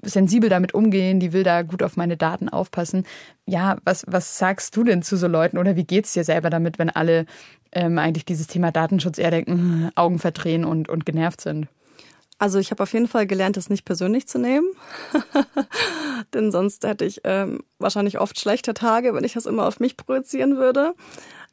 sensibel 0.07 0.49
damit 0.49 0.73
umgehen, 0.73 1.19
die 1.19 1.33
will 1.33 1.43
da 1.43 1.61
gut 1.61 1.83
auf 1.83 1.97
meine 1.97 2.17
Daten 2.17 2.49
aufpassen. 2.49 3.05
Ja, 3.45 3.77
was, 3.83 4.03
was 4.07 4.37
sagst 4.37 4.75
du 4.75 4.83
denn 4.83 5.01
zu 5.01 5.17
so 5.17 5.27
Leuten 5.27 5.57
oder 5.57 5.75
wie 5.75 5.83
geht's 5.83 6.13
dir 6.13 6.23
selber 6.23 6.49
damit, 6.49 6.79
wenn 6.79 6.89
alle 6.89 7.25
ähm, 7.71 7.97
eigentlich 7.97 8.25
dieses 8.25 8.47
Thema 8.47 8.71
Datenschutz 8.71 9.17
eher 9.17 9.31
denken, 9.31 9.91
Augen 9.95 10.19
verdrehen 10.19 10.65
und, 10.65 10.89
und 10.89 11.05
genervt 11.05 11.41
sind? 11.41 11.67
Also 12.39 12.59
ich 12.59 12.69
habe 12.69 12.83
auf 12.83 12.93
jeden 12.93 13.07
Fall 13.07 13.25
gelernt, 13.25 13.57
das 13.57 13.69
nicht 13.69 13.83
persönlich 13.83 14.27
zu 14.27 14.37
nehmen, 14.37 14.67
denn 16.33 16.51
sonst 16.51 16.85
hätte 16.85 17.03
ich 17.03 17.21
ähm, 17.23 17.63
wahrscheinlich 17.79 18.19
oft 18.19 18.39
schlechte 18.39 18.75
Tage, 18.75 19.15
wenn 19.15 19.23
ich 19.23 19.33
das 19.33 19.47
immer 19.47 19.65
auf 19.65 19.79
mich 19.79 19.97
projizieren 19.97 20.57
würde. 20.57 20.93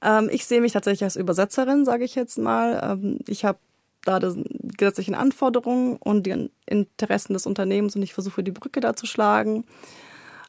Ähm, 0.03 0.29
ich 0.31 0.45
sehe 0.45 0.61
mich 0.61 0.73
tatsächlich 0.73 1.05
als 1.05 1.17
Übersetzerin, 1.17 1.87
sage 1.87 2.05
ich 2.05 2.15
jetzt 2.15 2.37
mal. 2.37 2.81
Ähm, 2.83 3.19
ich 3.27 3.47
habe 3.47 3.59
da 4.05 4.21
die 4.21 4.45
gesetzlichen 4.77 5.15
Anforderungen 5.15 5.97
und 5.97 6.27
die 6.27 6.51
Interessen 6.67 7.35
des 7.35 7.47
Unternehmens 7.47 7.97
und 7.97 8.03
ich 8.03 8.15
versuche 8.15 8.43
die 8.43 8.53
Brücke 8.53 8.81
da 8.81 8.95
zu 8.95 9.07
schlagen. 9.07 9.65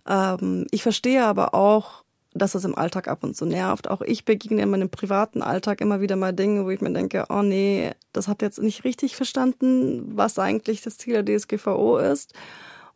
Ähm, 0.07 0.67
ich 0.71 0.83
verstehe 0.83 1.25
aber 1.25 1.53
auch 1.53 2.05
dass 2.35 2.53
es 2.53 2.65
im 2.65 2.77
Alltag 2.77 3.07
ab 3.07 3.23
und 3.23 3.35
zu 3.35 3.45
nervt. 3.45 3.89
Auch 3.89 4.01
ich 4.01 4.25
begegne 4.25 4.61
in 4.61 4.69
meinem 4.69 4.89
privaten 4.89 5.41
Alltag 5.41 5.79
immer 5.79 6.01
wieder 6.01 6.17
mal 6.17 6.33
Dinge, 6.33 6.65
wo 6.65 6.69
ich 6.69 6.81
mir 6.81 6.91
denke, 6.91 7.25
oh 7.29 7.41
nee, 7.41 7.91
das 8.11 8.27
hat 8.27 8.41
jetzt 8.41 8.61
nicht 8.61 8.83
richtig 8.83 9.15
verstanden, 9.15 10.17
was 10.17 10.37
eigentlich 10.37 10.81
das 10.81 10.97
Ziel 10.97 11.23
der 11.23 11.37
DSGVO 11.39 11.97
ist. 11.97 12.33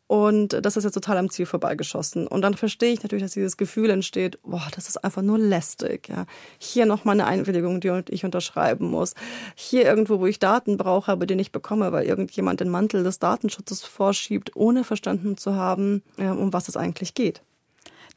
Und 0.10 0.66
das 0.66 0.76
ist 0.76 0.86
jetzt 0.86 0.96
total 0.96 1.20
am 1.20 1.30
Ziel 1.30 1.46
vorbeigeschossen. 1.46 2.26
Und 2.26 2.42
dann 2.42 2.56
verstehe 2.56 2.92
ich 2.92 3.04
natürlich, 3.04 3.22
dass 3.22 3.34
dieses 3.34 3.58
Gefühl 3.58 3.92
entsteht, 3.92 4.40
boah, 4.42 4.68
das 4.74 4.90
ist 4.90 4.98
einfach 5.04 5.22
nur 5.22 5.38
lästig. 5.38 6.10
Ja. 6.10 6.26
Hier 6.58 6.88
nochmal 6.88 7.14
eine 7.14 7.28
Einwilligung, 7.28 7.80
die 7.80 8.02
ich 8.10 8.26
unterschreiben 8.26 8.90
muss. 8.90 9.14
Hier 9.54 9.86
irgendwo, 9.86 10.20
wo 10.20 10.26
ich 10.26 10.40
Daten 10.40 10.78
brauche, 10.78 11.12
aber 11.12 11.28
die 11.28 11.36
nicht 11.36 11.52
bekomme, 11.52 11.92
weil 11.92 12.08
irgendjemand 12.08 12.60
den 12.60 12.70
Mantel 12.70 13.04
des 13.04 13.20
Datenschutzes 13.20 13.84
vorschiebt, 13.84 14.56
ohne 14.56 14.84
verstanden 14.84 15.38
zu 15.38 15.54
haben, 15.54 16.02
um 16.18 16.54
was 16.54 16.70
es 16.70 16.76
eigentlich 16.76 17.14
geht. 17.14 17.44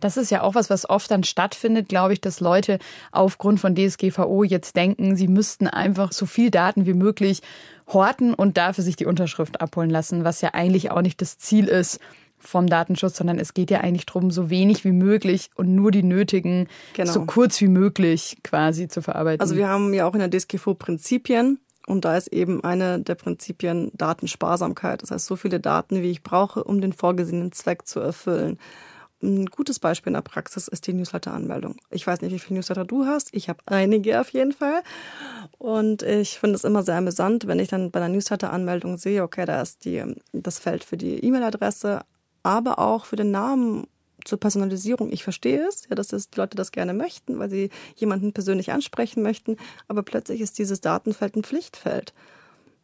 Das 0.02 0.16
ist 0.16 0.30
ja 0.30 0.42
auch 0.42 0.54
was, 0.54 0.68
was 0.68 0.88
oft 0.88 1.11
dann 1.11 1.25
stattfindet, 1.25 1.88
glaube 1.88 2.12
ich, 2.12 2.21
dass 2.21 2.40
Leute 2.40 2.78
aufgrund 3.11 3.61
von 3.61 3.75
DSGVO 3.75 4.44
jetzt 4.44 4.76
denken, 4.76 5.16
sie 5.16 5.28
müssten 5.28 5.66
einfach 5.66 6.12
so 6.12 6.26
viel 6.26 6.50
Daten 6.50 6.87
wie 6.87 6.94
möglich 6.94 7.42
horten 7.87 8.35
und 8.35 8.56
dafür 8.56 8.85
sich 8.85 8.97
die 8.97 9.06
Unterschrift 9.06 9.61
abholen 9.61 9.90
lassen, 9.90 10.25
was 10.25 10.40
ja 10.40 10.50
eigentlich 10.54 10.90
auch 10.90 11.02
nicht 11.02 11.21
das 11.21 11.38
Ziel 11.38 11.68
ist 11.68 12.00
vom 12.38 12.66
Datenschutz, 12.66 13.16
sondern 13.16 13.38
es 13.38 13.54
geht 13.54 13.71
ja 13.71 13.80
eigentlich 13.80 14.06
darum, 14.06 14.30
so 14.30 14.50
wenig 14.50 14.85
wie 14.85 14.92
möglich 14.92 15.50
und 15.54 15.75
nur 15.75 15.90
die 15.90 16.02
nötigen 16.02 16.66
genau. 16.94 17.12
so 17.12 17.25
kurz 17.25 17.61
wie 17.61 17.68
möglich 17.68 18.38
quasi 18.42 18.88
zu 18.88 19.00
verarbeiten. 19.00 19.40
Also 19.40 19.56
wir 19.56 19.68
haben 19.68 19.94
ja 19.94 20.06
auch 20.06 20.14
in 20.14 20.18
der 20.18 20.30
DSGVO 20.30 20.75
Prinzipien 20.75 21.59
und 21.87 22.04
da 22.04 22.16
ist 22.16 22.28
eben 22.28 22.62
eine 22.64 23.00
der 23.00 23.14
Prinzipien 23.14 23.90
Datensparsamkeit. 23.94 25.02
Das 25.02 25.11
heißt, 25.11 25.26
so 25.26 25.37
viele 25.37 25.61
Daten, 25.61 26.02
wie 26.02 26.11
ich 26.11 26.23
brauche, 26.23 26.64
um 26.64 26.80
den 26.80 26.92
vorgesehenen 26.92 27.52
Zweck 27.52 27.87
zu 27.87 28.00
erfüllen. 28.00 28.59
Ein 29.22 29.46
gutes 29.46 29.78
Beispiel 29.78 30.10
in 30.10 30.14
der 30.14 30.22
Praxis 30.22 30.66
ist 30.66 30.88
die 30.88 30.92
Newsletter-Anmeldung. 30.92 31.76
Ich 31.90 32.04
weiß 32.04 32.22
nicht, 32.22 32.32
wie 32.32 32.40
viele 32.40 32.58
Newsletter 32.58 32.84
du 32.84 33.06
hast. 33.06 33.28
Ich 33.32 33.48
habe 33.48 33.60
einige 33.66 34.20
auf 34.20 34.30
jeden 34.30 34.50
Fall. 34.50 34.82
Und 35.58 36.02
ich 36.02 36.40
finde 36.40 36.56
es 36.56 36.64
immer 36.64 36.82
sehr 36.82 36.96
amüsant, 36.96 37.46
wenn 37.46 37.60
ich 37.60 37.68
dann 37.68 37.92
bei 37.92 38.00
der 38.00 38.08
Newsletter-Anmeldung 38.08 38.96
sehe, 38.96 39.22
okay, 39.22 39.46
da 39.46 39.62
ist 39.62 39.84
die, 39.84 40.02
das 40.32 40.58
Feld 40.58 40.82
für 40.82 40.96
die 40.96 41.24
E-Mail-Adresse, 41.24 42.00
aber 42.42 42.80
auch 42.80 43.04
für 43.04 43.14
den 43.14 43.30
Namen 43.30 43.86
zur 44.24 44.40
Personalisierung. 44.40 45.12
Ich 45.12 45.22
verstehe 45.22 45.68
es, 45.68 45.88
ja, 45.88 45.94
dass 45.94 46.08
das 46.08 46.30
die 46.30 46.40
Leute 46.40 46.56
das 46.56 46.72
gerne 46.72 46.92
möchten, 46.92 47.38
weil 47.38 47.50
sie 47.50 47.70
jemanden 47.94 48.32
persönlich 48.32 48.72
ansprechen 48.72 49.22
möchten. 49.22 49.56
Aber 49.86 50.02
plötzlich 50.02 50.40
ist 50.40 50.58
dieses 50.58 50.80
Datenfeld 50.80 51.36
ein 51.36 51.44
Pflichtfeld. 51.44 52.12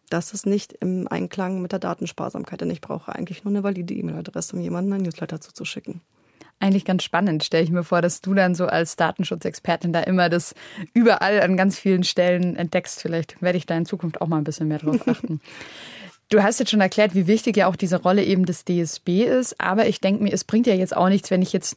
Das 0.08 0.32
ist 0.32 0.46
nicht 0.46 0.72
im 0.74 1.08
Einklang 1.08 1.60
mit 1.60 1.72
der 1.72 1.80
Datensparsamkeit, 1.80 2.60
denn 2.60 2.70
ich 2.70 2.80
brauche 2.80 3.12
eigentlich 3.12 3.42
nur 3.42 3.52
eine 3.52 3.64
valide 3.64 3.92
E-Mail-Adresse, 3.92 4.54
um 4.54 4.62
jemanden 4.62 4.92
ein 4.92 5.02
Newsletter 5.02 5.40
zuzuschicken 5.40 6.00
eigentlich 6.60 6.84
ganz 6.84 7.04
spannend, 7.04 7.44
stelle 7.44 7.64
ich 7.64 7.70
mir 7.70 7.84
vor, 7.84 8.02
dass 8.02 8.20
du 8.20 8.34
dann 8.34 8.54
so 8.54 8.66
als 8.66 8.96
Datenschutzexpertin 8.96 9.92
da 9.92 10.00
immer 10.00 10.28
das 10.28 10.54
überall 10.92 11.40
an 11.40 11.56
ganz 11.56 11.78
vielen 11.78 12.04
Stellen 12.04 12.56
entdeckst. 12.56 13.00
Vielleicht 13.00 13.40
werde 13.40 13.58
ich 13.58 13.66
da 13.66 13.76
in 13.76 13.86
Zukunft 13.86 14.20
auch 14.20 14.26
mal 14.26 14.38
ein 14.38 14.44
bisschen 14.44 14.68
mehr 14.68 14.78
drauf 14.78 15.06
achten. 15.06 15.40
Du 16.30 16.42
hast 16.42 16.58
jetzt 16.58 16.70
schon 16.70 16.82
erklärt, 16.82 17.14
wie 17.14 17.26
wichtig 17.26 17.56
ja 17.56 17.68
auch 17.68 17.76
diese 17.76 18.02
Rolle 18.02 18.22
eben 18.22 18.44
des 18.44 18.66
DSB 18.66 19.22
ist, 19.22 19.58
aber 19.58 19.86
ich 19.86 20.02
denke 20.02 20.22
mir, 20.22 20.30
es 20.30 20.44
bringt 20.44 20.66
ja 20.66 20.74
jetzt 20.74 20.94
auch 20.94 21.08
nichts, 21.08 21.30
wenn 21.30 21.40
ich 21.40 21.54
jetzt 21.54 21.74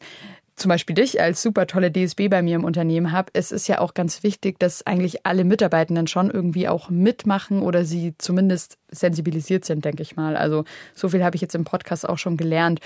zum 0.62 0.68
Beispiel 0.68 0.94
dich 0.94 1.20
als 1.20 1.42
super 1.42 1.66
tolle 1.66 1.90
DSB 1.90 2.28
bei 2.28 2.40
mir 2.40 2.54
im 2.54 2.64
Unternehmen 2.64 3.10
habe, 3.10 3.30
es 3.34 3.50
ist 3.50 3.66
ja 3.66 3.80
auch 3.80 3.94
ganz 3.94 4.22
wichtig, 4.22 4.60
dass 4.60 4.86
eigentlich 4.86 5.26
alle 5.26 5.44
Mitarbeitenden 5.44 6.06
schon 6.06 6.30
irgendwie 6.30 6.68
auch 6.68 6.88
mitmachen 6.88 7.62
oder 7.62 7.84
sie 7.84 8.14
zumindest 8.16 8.78
sensibilisiert 8.88 9.64
sind, 9.64 9.84
denke 9.84 10.02
ich 10.02 10.14
mal. 10.14 10.36
Also 10.36 10.64
so 10.94 11.08
viel 11.08 11.24
habe 11.24 11.34
ich 11.34 11.42
jetzt 11.42 11.56
im 11.56 11.64
Podcast 11.64 12.08
auch 12.08 12.16
schon 12.16 12.36
gelernt. 12.36 12.80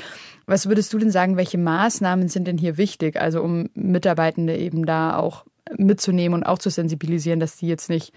Was 0.47 0.69
würdest 0.69 0.91
du 0.95 0.99
denn 0.99 1.11
sagen, 1.11 1.37
welche 1.37 1.59
Maßnahmen 1.59 2.29
sind 2.29 2.49
denn 2.49 2.57
hier 2.57 2.79
wichtig, 2.79 3.21
also 3.21 3.43
um 3.43 3.69
Mitarbeitende 3.75 4.57
eben 4.57 4.87
da 4.87 5.19
auch 5.19 5.45
mitzunehmen 5.77 6.41
und 6.41 6.47
auch 6.47 6.59
zu 6.59 6.71
sensibilisieren, 6.71 7.41
dass 7.41 7.57
die 7.57 7.69
jetzt 7.69 7.91
nicht 7.91 8.15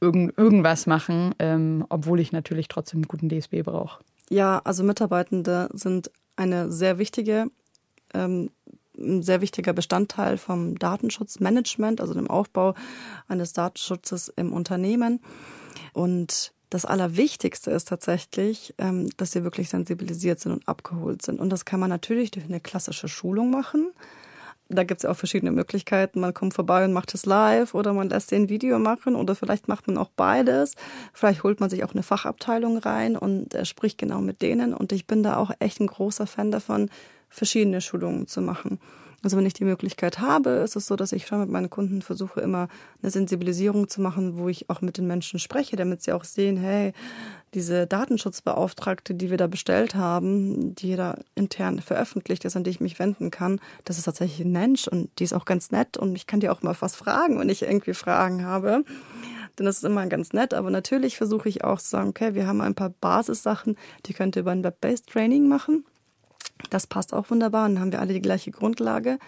irgend, 0.00 0.38
irgendwas 0.38 0.86
machen, 0.86 1.34
ähm, 1.38 1.84
obwohl 1.90 2.18
ich 2.18 2.32
natürlich 2.32 2.68
trotzdem 2.68 3.00
einen 3.00 3.08
guten 3.08 3.28
DSB 3.28 3.62
brauche? 3.62 4.02
Ja, 4.30 4.62
also 4.64 4.82
Mitarbeitende 4.82 5.68
sind 5.74 6.10
eine 6.34 6.72
sehr 6.72 6.96
wichtige 6.96 7.48
ähm, 8.14 8.50
ein 8.98 9.22
sehr 9.22 9.40
wichtiger 9.40 9.72
Bestandteil 9.72 10.38
vom 10.38 10.78
Datenschutzmanagement, 10.78 12.00
also 12.00 12.14
dem 12.14 12.28
Aufbau 12.28 12.74
eines 13.28 13.52
Datenschutzes 13.52 14.28
im 14.36 14.52
Unternehmen. 14.52 15.20
Und 15.92 16.52
das 16.72 16.86
Allerwichtigste 16.86 17.70
ist 17.70 17.88
tatsächlich, 17.88 18.74
ähm, 18.78 19.10
dass 19.18 19.32
sie 19.32 19.44
wirklich 19.44 19.68
sensibilisiert 19.68 20.40
sind 20.40 20.52
und 20.52 20.68
abgeholt 20.68 21.22
sind. 21.22 21.38
Und 21.38 21.50
das 21.50 21.64
kann 21.64 21.80
man 21.80 21.90
natürlich 21.90 22.30
durch 22.30 22.46
eine 22.46 22.60
klassische 22.60 23.08
Schulung 23.08 23.50
machen. 23.50 23.92
Da 24.70 24.84
gibt 24.84 25.00
es 25.00 25.02
ja 25.02 25.10
auch 25.10 25.16
verschiedene 25.16 25.52
Möglichkeiten. 25.52 26.20
Man 26.20 26.32
kommt 26.32 26.54
vorbei 26.54 26.84
und 26.86 26.94
macht 26.94 27.12
es 27.12 27.26
live 27.26 27.74
oder 27.74 27.92
man 27.92 28.08
lässt 28.08 28.30
den 28.30 28.48
Video 28.48 28.78
machen 28.78 29.16
oder 29.16 29.34
vielleicht 29.34 29.68
macht 29.68 29.86
man 29.86 29.98
auch 29.98 30.08
beides. 30.16 30.74
Vielleicht 31.12 31.42
holt 31.42 31.60
man 31.60 31.68
sich 31.68 31.84
auch 31.84 31.92
eine 31.92 32.02
Fachabteilung 32.02 32.78
rein 32.78 33.16
und 33.18 33.52
er 33.52 33.66
spricht 33.66 33.98
genau 33.98 34.22
mit 34.22 34.40
denen. 34.40 34.72
Und 34.72 34.92
ich 34.92 35.06
bin 35.06 35.22
da 35.22 35.36
auch 35.36 35.50
echt 35.58 35.78
ein 35.80 35.88
großer 35.88 36.26
Fan 36.26 36.50
davon, 36.50 36.88
verschiedene 37.32 37.80
Schulungen 37.80 38.26
zu 38.26 38.40
machen. 38.40 38.78
Also 39.24 39.36
wenn 39.36 39.46
ich 39.46 39.54
die 39.54 39.64
Möglichkeit 39.64 40.18
habe, 40.18 40.50
ist 40.50 40.74
es 40.74 40.86
so, 40.86 40.96
dass 40.96 41.12
ich 41.12 41.28
schon 41.28 41.38
mit 41.38 41.48
meinen 41.48 41.70
Kunden 41.70 42.02
versuche, 42.02 42.40
immer 42.40 42.66
eine 43.00 43.10
Sensibilisierung 43.10 43.88
zu 43.88 44.00
machen, 44.00 44.36
wo 44.36 44.48
ich 44.48 44.68
auch 44.68 44.80
mit 44.80 44.98
den 44.98 45.06
Menschen 45.06 45.38
spreche, 45.38 45.76
damit 45.76 46.02
sie 46.02 46.12
auch 46.12 46.24
sehen, 46.24 46.56
hey, 46.56 46.92
diese 47.54 47.86
Datenschutzbeauftragte, 47.86 49.14
die 49.14 49.30
wir 49.30 49.36
da 49.36 49.46
bestellt 49.46 49.94
haben, 49.94 50.74
die 50.74 50.96
da 50.96 51.18
intern 51.36 51.80
veröffentlicht 51.80 52.44
ist, 52.44 52.56
an 52.56 52.64
die 52.64 52.70
ich 52.70 52.80
mich 52.80 52.98
wenden 52.98 53.30
kann, 53.30 53.60
das 53.84 53.98
ist 53.98 54.04
tatsächlich 54.04 54.44
ein 54.44 54.52
Mensch 54.52 54.88
und 54.88 55.08
die 55.20 55.24
ist 55.24 55.34
auch 55.34 55.44
ganz 55.44 55.70
nett 55.70 55.96
und 55.96 56.16
ich 56.16 56.26
kann 56.26 56.40
dir 56.40 56.52
auch 56.52 56.62
mal 56.62 56.74
was 56.80 56.96
fragen, 56.96 57.38
wenn 57.38 57.48
ich 57.48 57.62
irgendwie 57.62 57.94
Fragen 57.94 58.44
habe. 58.44 58.84
Denn 59.56 59.66
das 59.66 59.76
ist 59.76 59.84
immer 59.84 60.04
ganz 60.06 60.32
nett, 60.32 60.52
aber 60.52 60.70
natürlich 60.70 61.16
versuche 61.16 61.48
ich 61.48 61.62
auch 61.62 61.78
zu 61.78 61.90
sagen, 61.90 62.08
okay, 62.08 62.34
wir 62.34 62.48
haben 62.48 62.60
ein 62.60 62.74
paar 62.74 62.90
Basissachen, 62.90 63.76
die 64.06 64.14
könnt 64.14 64.34
ihr 64.34 64.40
über 64.40 64.50
ein 64.50 64.64
Web-Based 64.64 65.06
Training 65.06 65.46
machen 65.46 65.84
das 66.70 66.86
passt 66.86 67.12
auch 67.12 67.30
wunderbar 67.30 67.66
und 67.66 67.74
dann 67.74 67.82
haben 67.82 67.92
wir 67.92 68.00
alle 68.00 68.14
die 68.14 68.22
gleiche 68.22 68.50
Grundlage. 68.50 69.18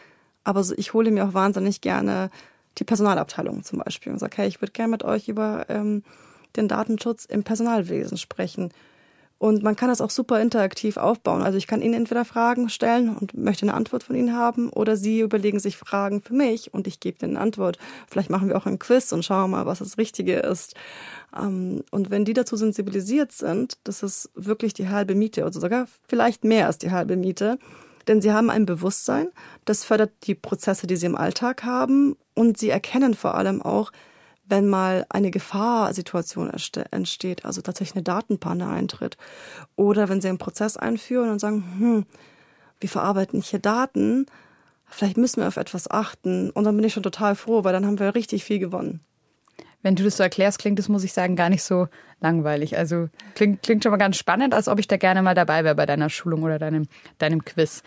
Aber 0.44 0.64
ich 0.76 0.92
hole 0.92 1.10
mir 1.10 1.26
auch 1.26 1.34
wahnsinnig 1.34 1.80
gerne 1.80 2.30
die 2.78 2.84
Personalabteilung 2.84 3.62
zum 3.62 3.78
Beispiel 3.78 4.12
und 4.12 4.18
sage, 4.18 4.36
hey, 4.36 4.48
ich 4.48 4.60
würde 4.60 4.72
gerne 4.72 4.90
mit 4.90 5.04
euch 5.04 5.28
über 5.28 5.66
ähm, 5.68 6.02
den 6.56 6.68
Datenschutz 6.68 7.24
im 7.24 7.44
Personalwesen 7.44 8.18
sprechen. 8.18 8.72
Und 9.38 9.62
man 9.62 9.76
kann 9.76 9.88
das 9.88 10.00
auch 10.00 10.10
super 10.10 10.40
interaktiv 10.40 10.96
aufbauen. 10.96 11.42
Also 11.42 11.58
ich 11.58 11.66
kann 11.66 11.82
Ihnen 11.82 11.94
entweder 11.94 12.24
Fragen 12.24 12.68
stellen 12.68 13.14
und 13.14 13.34
möchte 13.36 13.66
eine 13.66 13.74
Antwort 13.74 14.04
von 14.04 14.16
Ihnen 14.16 14.34
haben 14.34 14.70
oder 14.70 14.96
Sie 14.96 15.20
überlegen 15.20 15.58
sich 15.58 15.76
Fragen 15.76 16.22
für 16.22 16.34
mich 16.34 16.72
und 16.72 16.86
ich 16.86 17.00
gebe 17.00 17.24
Ihnen 17.24 17.36
eine 17.36 17.44
Antwort. 17.44 17.78
Vielleicht 18.08 18.30
machen 18.30 18.48
wir 18.48 18.56
auch 18.56 18.66
ein 18.66 18.78
Quiz 18.78 19.12
und 19.12 19.24
schauen 19.24 19.50
mal, 19.50 19.66
was 19.66 19.80
das 19.80 19.98
Richtige 19.98 20.36
ist. 20.38 20.74
Ähm, 21.36 21.82
und 21.90 22.10
wenn 22.10 22.24
die 22.24 22.32
dazu 22.32 22.56
sensibilisiert 22.56 23.32
sind, 23.32 23.74
das 23.84 24.02
ist 24.02 24.30
wirklich 24.34 24.72
die 24.72 24.88
halbe 24.88 25.14
Miete 25.14 25.42
oder 25.42 25.52
sogar 25.52 25.86
vielleicht 26.08 26.44
mehr 26.44 26.66
als 26.66 26.78
die 26.78 26.92
halbe 26.92 27.16
Miete. 27.16 27.58
Denn 28.06 28.20
sie 28.20 28.32
haben 28.32 28.50
ein 28.50 28.66
Bewusstsein, 28.66 29.28
das 29.64 29.84
fördert 29.84 30.12
die 30.24 30.34
Prozesse, 30.34 30.86
die 30.86 30.96
sie 30.96 31.06
im 31.06 31.16
Alltag 31.16 31.64
haben 31.64 32.16
und 32.34 32.58
sie 32.58 32.70
erkennen 32.70 33.14
vor 33.14 33.34
allem 33.34 33.62
auch, 33.62 33.92
wenn 34.46 34.68
mal 34.68 35.06
eine 35.08 35.30
Gefahrsituation 35.30 36.50
entsteht, 36.90 37.44
also 37.44 37.62
tatsächlich 37.62 37.96
eine 37.96 38.02
Datenpanne 38.02 38.68
eintritt, 38.68 39.16
oder 39.76 40.08
wenn 40.08 40.20
sie 40.20 40.28
einen 40.28 40.38
Prozess 40.38 40.76
einführen 40.76 41.30
und 41.30 41.38
sagen, 41.38 41.64
hm, 41.78 42.06
wir 42.80 42.88
verarbeiten 42.88 43.40
hier 43.40 43.58
Daten, 43.58 44.26
vielleicht 44.86 45.16
müssen 45.16 45.40
wir 45.40 45.48
auf 45.48 45.56
etwas 45.56 45.90
achten. 45.90 46.50
Und 46.50 46.64
dann 46.64 46.76
bin 46.76 46.84
ich 46.84 46.92
schon 46.92 47.02
total 47.02 47.34
froh, 47.34 47.64
weil 47.64 47.72
dann 47.72 47.86
haben 47.86 47.98
wir 47.98 48.14
richtig 48.14 48.44
viel 48.44 48.58
gewonnen. 48.58 49.00
Wenn 49.82 49.96
du 49.96 50.04
das 50.04 50.16
so 50.16 50.22
erklärst, 50.22 50.58
klingt 50.58 50.78
das, 50.78 50.88
muss 50.88 51.04
ich 51.04 51.12
sagen, 51.12 51.36
gar 51.36 51.50
nicht 51.50 51.62
so 51.62 51.88
langweilig. 52.20 52.78
Also 52.78 53.08
klingt, 53.34 53.62
klingt 53.62 53.82
schon 53.82 53.90
mal 53.90 53.98
ganz 53.98 54.16
spannend, 54.16 54.54
als 54.54 54.68
ob 54.68 54.78
ich 54.78 54.88
da 54.88 54.96
gerne 54.96 55.20
mal 55.20 55.34
dabei 55.34 55.62
wäre 55.62 55.74
bei 55.74 55.84
deiner 55.84 56.08
Schulung 56.08 56.42
oder 56.42 56.58
deinem, 56.58 56.86
deinem 57.18 57.44
Quiz. 57.44 57.82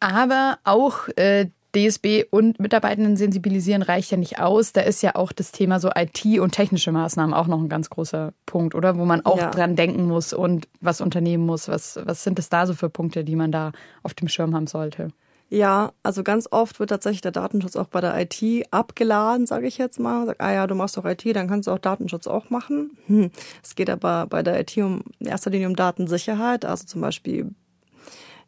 Aber 0.00 0.58
auch 0.64 1.08
äh, 1.16 1.50
DSB 1.74 2.24
und 2.30 2.60
Mitarbeitenden 2.60 3.16
sensibilisieren 3.16 3.82
reicht 3.82 4.10
ja 4.10 4.16
nicht 4.16 4.38
aus. 4.38 4.72
Da 4.72 4.82
ist 4.82 5.02
ja 5.02 5.14
auch 5.14 5.32
das 5.32 5.52
Thema 5.52 5.80
so 5.80 5.90
IT 5.94 6.24
und 6.40 6.52
technische 6.52 6.92
Maßnahmen 6.92 7.34
auch 7.34 7.46
noch 7.46 7.60
ein 7.60 7.68
ganz 7.68 7.90
großer 7.90 8.32
Punkt, 8.46 8.74
oder? 8.74 8.96
Wo 8.98 9.04
man 9.04 9.24
auch 9.24 9.38
ja. 9.38 9.50
dran 9.50 9.76
denken 9.76 10.06
muss 10.06 10.32
und 10.32 10.68
was 10.80 11.00
unternehmen 11.00 11.44
muss. 11.46 11.68
Was, 11.68 11.98
was 12.04 12.24
sind 12.24 12.38
es 12.38 12.48
da 12.48 12.66
so 12.66 12.74
für 12.74 12.88
Punkte, 12.88 13.24
die 13.24 13.36
man 13.36 13.52
da 13.52 13.72
auf 14.02 14.14
dem 14.14 14.28
Schirm 14.28 14.54
haben 14.54 14.66
sollte? 14.66 15.08
Ja, 15.50 15.92
also 16.02 16.24
ganz 16.24 16.48
oft 16.50 16.80
wird 16.80 16.90
tatsächlich 16.90 17.20
der 17.20 17.30
Datenschutz 17.30 17.76
auch 17.76 17.86
bei 17.86 18.00
der 18.00 18.18
IT 18.18 18.66
abgeladen, 18.70 19.46
sage 19.46 19.66
ich 19.66 19.78
jetzt 19.78 20.00
mal. 20.00 20.26
Sag, 20.26 20.36
ah 20.40 20.52
ja, 20.52 20.66
du 20.66 20.74
machst 20.74 20.96
doch 20.96 21.04
IT, 21.04 21.24
dann 21.36 21.48
kannst 21.48 21.68
du 21.68 21.72
auch 21.72 21.78
Datenschutz 21.78 22.26
auch 22.26 22.50
machen. 22.50 22.96
Hm. 23.06 23.30
Es 23.62 23.74
geht 23.74 23.90
aber 23.90 24.26
bei 24.26 24.42
der 24.42 24.58
IT 24.60 24.76
um 24.78 25.02
in 25.18 25.26
erster 25.26 25.50
Linie 25.50 25.68
um 25.68 25.76
Datensicherheit, 25.76 26.64
also 26.64 26.86
zum 26.86 27.02
Beispiel 27.02 27.54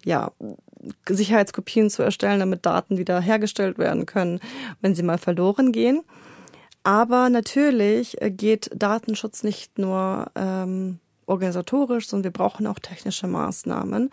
ja, 0.07 0.31
Sicherheitskopien 1.09 1.91
zu 1.91 2.03
erstellen, 2.03 2.39
damit 2.41 2.65
Daten 2.65 2.97
wieder 2.97 3.21
hergestellt 3.21 3.77
werden 3.77 4.07
können, 4.07 4.41
wenn 4.81 4.95
sie 4.95 5.03
mal 5.03 5.19
verloren 5.19 5.73
gehen. 5.73 6.03
Aber 6.85 7.29
natürlich 7.29 8.17
geht 8.23 8.71
Datenschutz 8.73 9.43
nicht 9.43 9.79
nur 9.79 10.31
ähm, 10.37 11.01
organisatorisch, 11.27 12.09
sondern 12.09 12.25
wir 12.25 12.31
brauchen 12.33 12.69
auch 12.69 12.79
technische 12.79 13.27
Maßnahmen. 13.27 14.11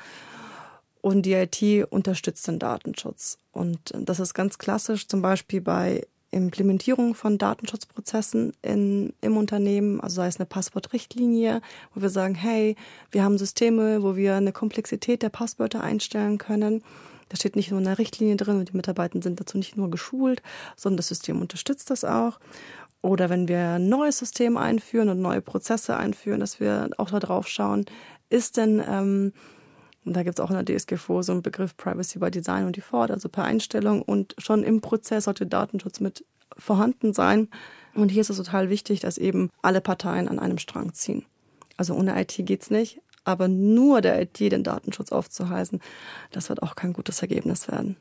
und 1.02 1.24
die 1.24 1.34
IT 1.34 1.92
unterstützt 1.92 2.48
den 2.48 2.60
Datenschutz. 2.60 3.38
Und 3.52 3.94
das 3.94 4.20
ist 4.20 4.34
ganz 4.34 4.58
klassisch 4.58 5.08
zum 5.08 5.22
Beispiel 5.22 5.62
bei 5.62 6.08
Implementierung 6.34 7.16
von 7.16 7.38
Datenschutzprozessen 7.38 8.54
in, 8.62 9.14
im 9.22 9.38
Unternehmen, 9.38 10.02
also 10.02 10.18
sei 10.18 10.28
es 10.28 10.38
eine 10.38 10.46
Passwortrichtlinie, 10.46 11.62
wo 11.94 12.02
wir 12.02 12.10
sagen, 12.10 12.36
hey, 12.36 12.76
wir 13.12 13.24
haben 13.24 13.38
Systeme, 13.38 14.04
wo 14.04 14.16
wir 14.16 14.36
eine 14.36 14.52
Komplexität 14.52 15.22
der 15.22 15.30
Passwörter 15.30 15.82
einstellen 15.82 16.38
können. 16.38 16.84
Da 17.30 17.38
steht 17.38 17.56
nicht 17.56 17.72
nur 17.72 17.80
eine 17.80 17.98
Richtlinie 17.98 18.36
drin 18.36 18.60
und 18.60 18.70
die 18.70 18.78
Mitarbeiter 18.78 19.22
sind 19.22 19.40
dazu 19.40 19.58
nicht 19.58 19.78
nur 19.78 19.90
geschult, 19.90 20.42
sondern 20.76 20.98
das 20.98 21.08
System 21.08 21.42
unterstützt 21.42 21.90
das 21.90 22.04
auch. 22.04 22.40
Oder 23.02 23.30
wenn 23.30 23.48
wir 23.48 23.72
ein 23.72 23.90
neues 23.90 24.20
System 24.20 24.56
einführen 24.56 25.10
und 25.10 25.22
neue 25.22 25.42
Prozesse 25.42 25.98
einführen, 25.98 26.40
dass 26.40 26.60
wir 26.60 26.90
auch 26.98 27.10
da 27.10 27.20
drauf 27.20 27.48
schauen, 27.48 27.86
ist 28.30 28.58
denn 28.58 28.82
ähm, 28.88 29.34
und 30.06 30.14
da 30.16 30.24
gibt 30.24 30.40
es 30.40 30.44
auch 30.44 30.52
in 30.52 30.64
der 30.64 30.78
DSGVO 30.78 31.22
so 31.22 31.32
einen 31.32 31.42
Begriff 31.42 31.78
Privacy 31.78 32.20
by 32.20 32.30
Design 32.30 32.66
und 32.66 32.76
Default, 32.76 33.12
also 33.12 33.30
per 33.30 33.46
Einstellung. 33.46 34.02
Und 34.02 34.36
schon 34.38 34.64
im 34.64 34.82
Prozess 34.82 35.26
sollte 35.26 35.46
Datenschutz 35.46 36.00
mit 36.00 36.26
vorhanden 36.58 37.14
sein. 37.14 37.48
Und 37.96 38.10
hier 38.10 38.22
ist 38.22 38.30
es 38.30 38.38
total 38.38 38.70
wichtig, 38.70 39.00
dass 39.00 39.18
eben 39.18 39.50
alle 39.62 39.82
Parteien 39.82 40.28
an 40.28 40.40
einem 40.40 40.58
Strang 40.58 40.94
ziehen. 40.94 41.26
Also 41.78 41.96
ohne 41.96 42.20
IT 42.20 42.36
geht's 42.40 42.70
nicht, 42.70 43.02
aber 43.24 43.48
nur 43.48 44.02
der 44.02 44.22
IT 44.22 44.40
den 44.40 44.64
Datenschutz 44.64 45.12
aufzuhalten, 45.12 45.80
das 46.32 46.50
wird 46.50 46.62
auch 46.62 46.76
kein 46.76 46.94
gutes 46.94 47.22
Ergebnis 47.22 47.68
werden. 47.68 47.96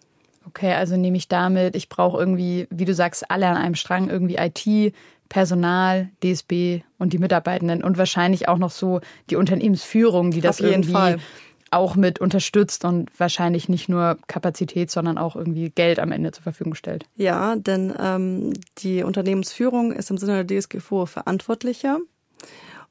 Okay, 0.46 0.72
also 0.72 0.96
nehme 0.96 1.16
ich 1.16 1.28
damit, 1.28 1.76
ich 1.76 1.88
brauche 1.88 2.18
irgendwie, 2.18 2.66
wie 2.70 2.84
du 2.84 2.94
sagst, 2.94 3.30
alle 3.30 3.46
an 3.46 3.56
einem 3.56 3.76
Strang, 3.76 4.10
irgendwie 4.10 4.36
IT, 4.36 4.94
Personal, 5.28 6.10
DSB 6.22 6.82
und 6.98 7.12
die 7.12 7.18
Mitarbeitenden 7.18 7.82
und 7.82 7.96
wahrscheinlich 7.96 8.48
auch 8.48 8.58
noch 8.58 8.70
so 8.70 9.00
die 9.30 9.36
Unternehmensführung, 9.36 10.32
die 10.32 10.40
das 10.40 10.60
irgendwie 10.60 10.92
Fall 10.92 11.18
auch 11.72 11.96
mit 11.96 12.20
unterstützt 12.20 12.84
und 12.84 13.08
wahrscheinlich 13.18 13.68
nicht 13.68 13.88
nur 13.88 14.18
Kapazität, 14.26 14.90
sondern 14.90 15.18
auch 15.18 15.36
irgendwie 15.36 15.70
Geld 15.70 15.98
am 15.98 16.12
Ende 16.12 16.32
zur 16.32 16.42
Verfügung 16.42 16.74
stellt. 16.74 17.06
Ja, 17.16 17.56
denn 17.56 17.92
ähm, 17.98 18.52
die 18.78 19.02
Unternehmensführung 19.02 19.92
ist 19.92 20.10
im 20.10 20.18
Sinne 20.18 20.44
der 20.44 20.60
DSGVO 20.60 21.06
verantwortlicher. 21.06 21.98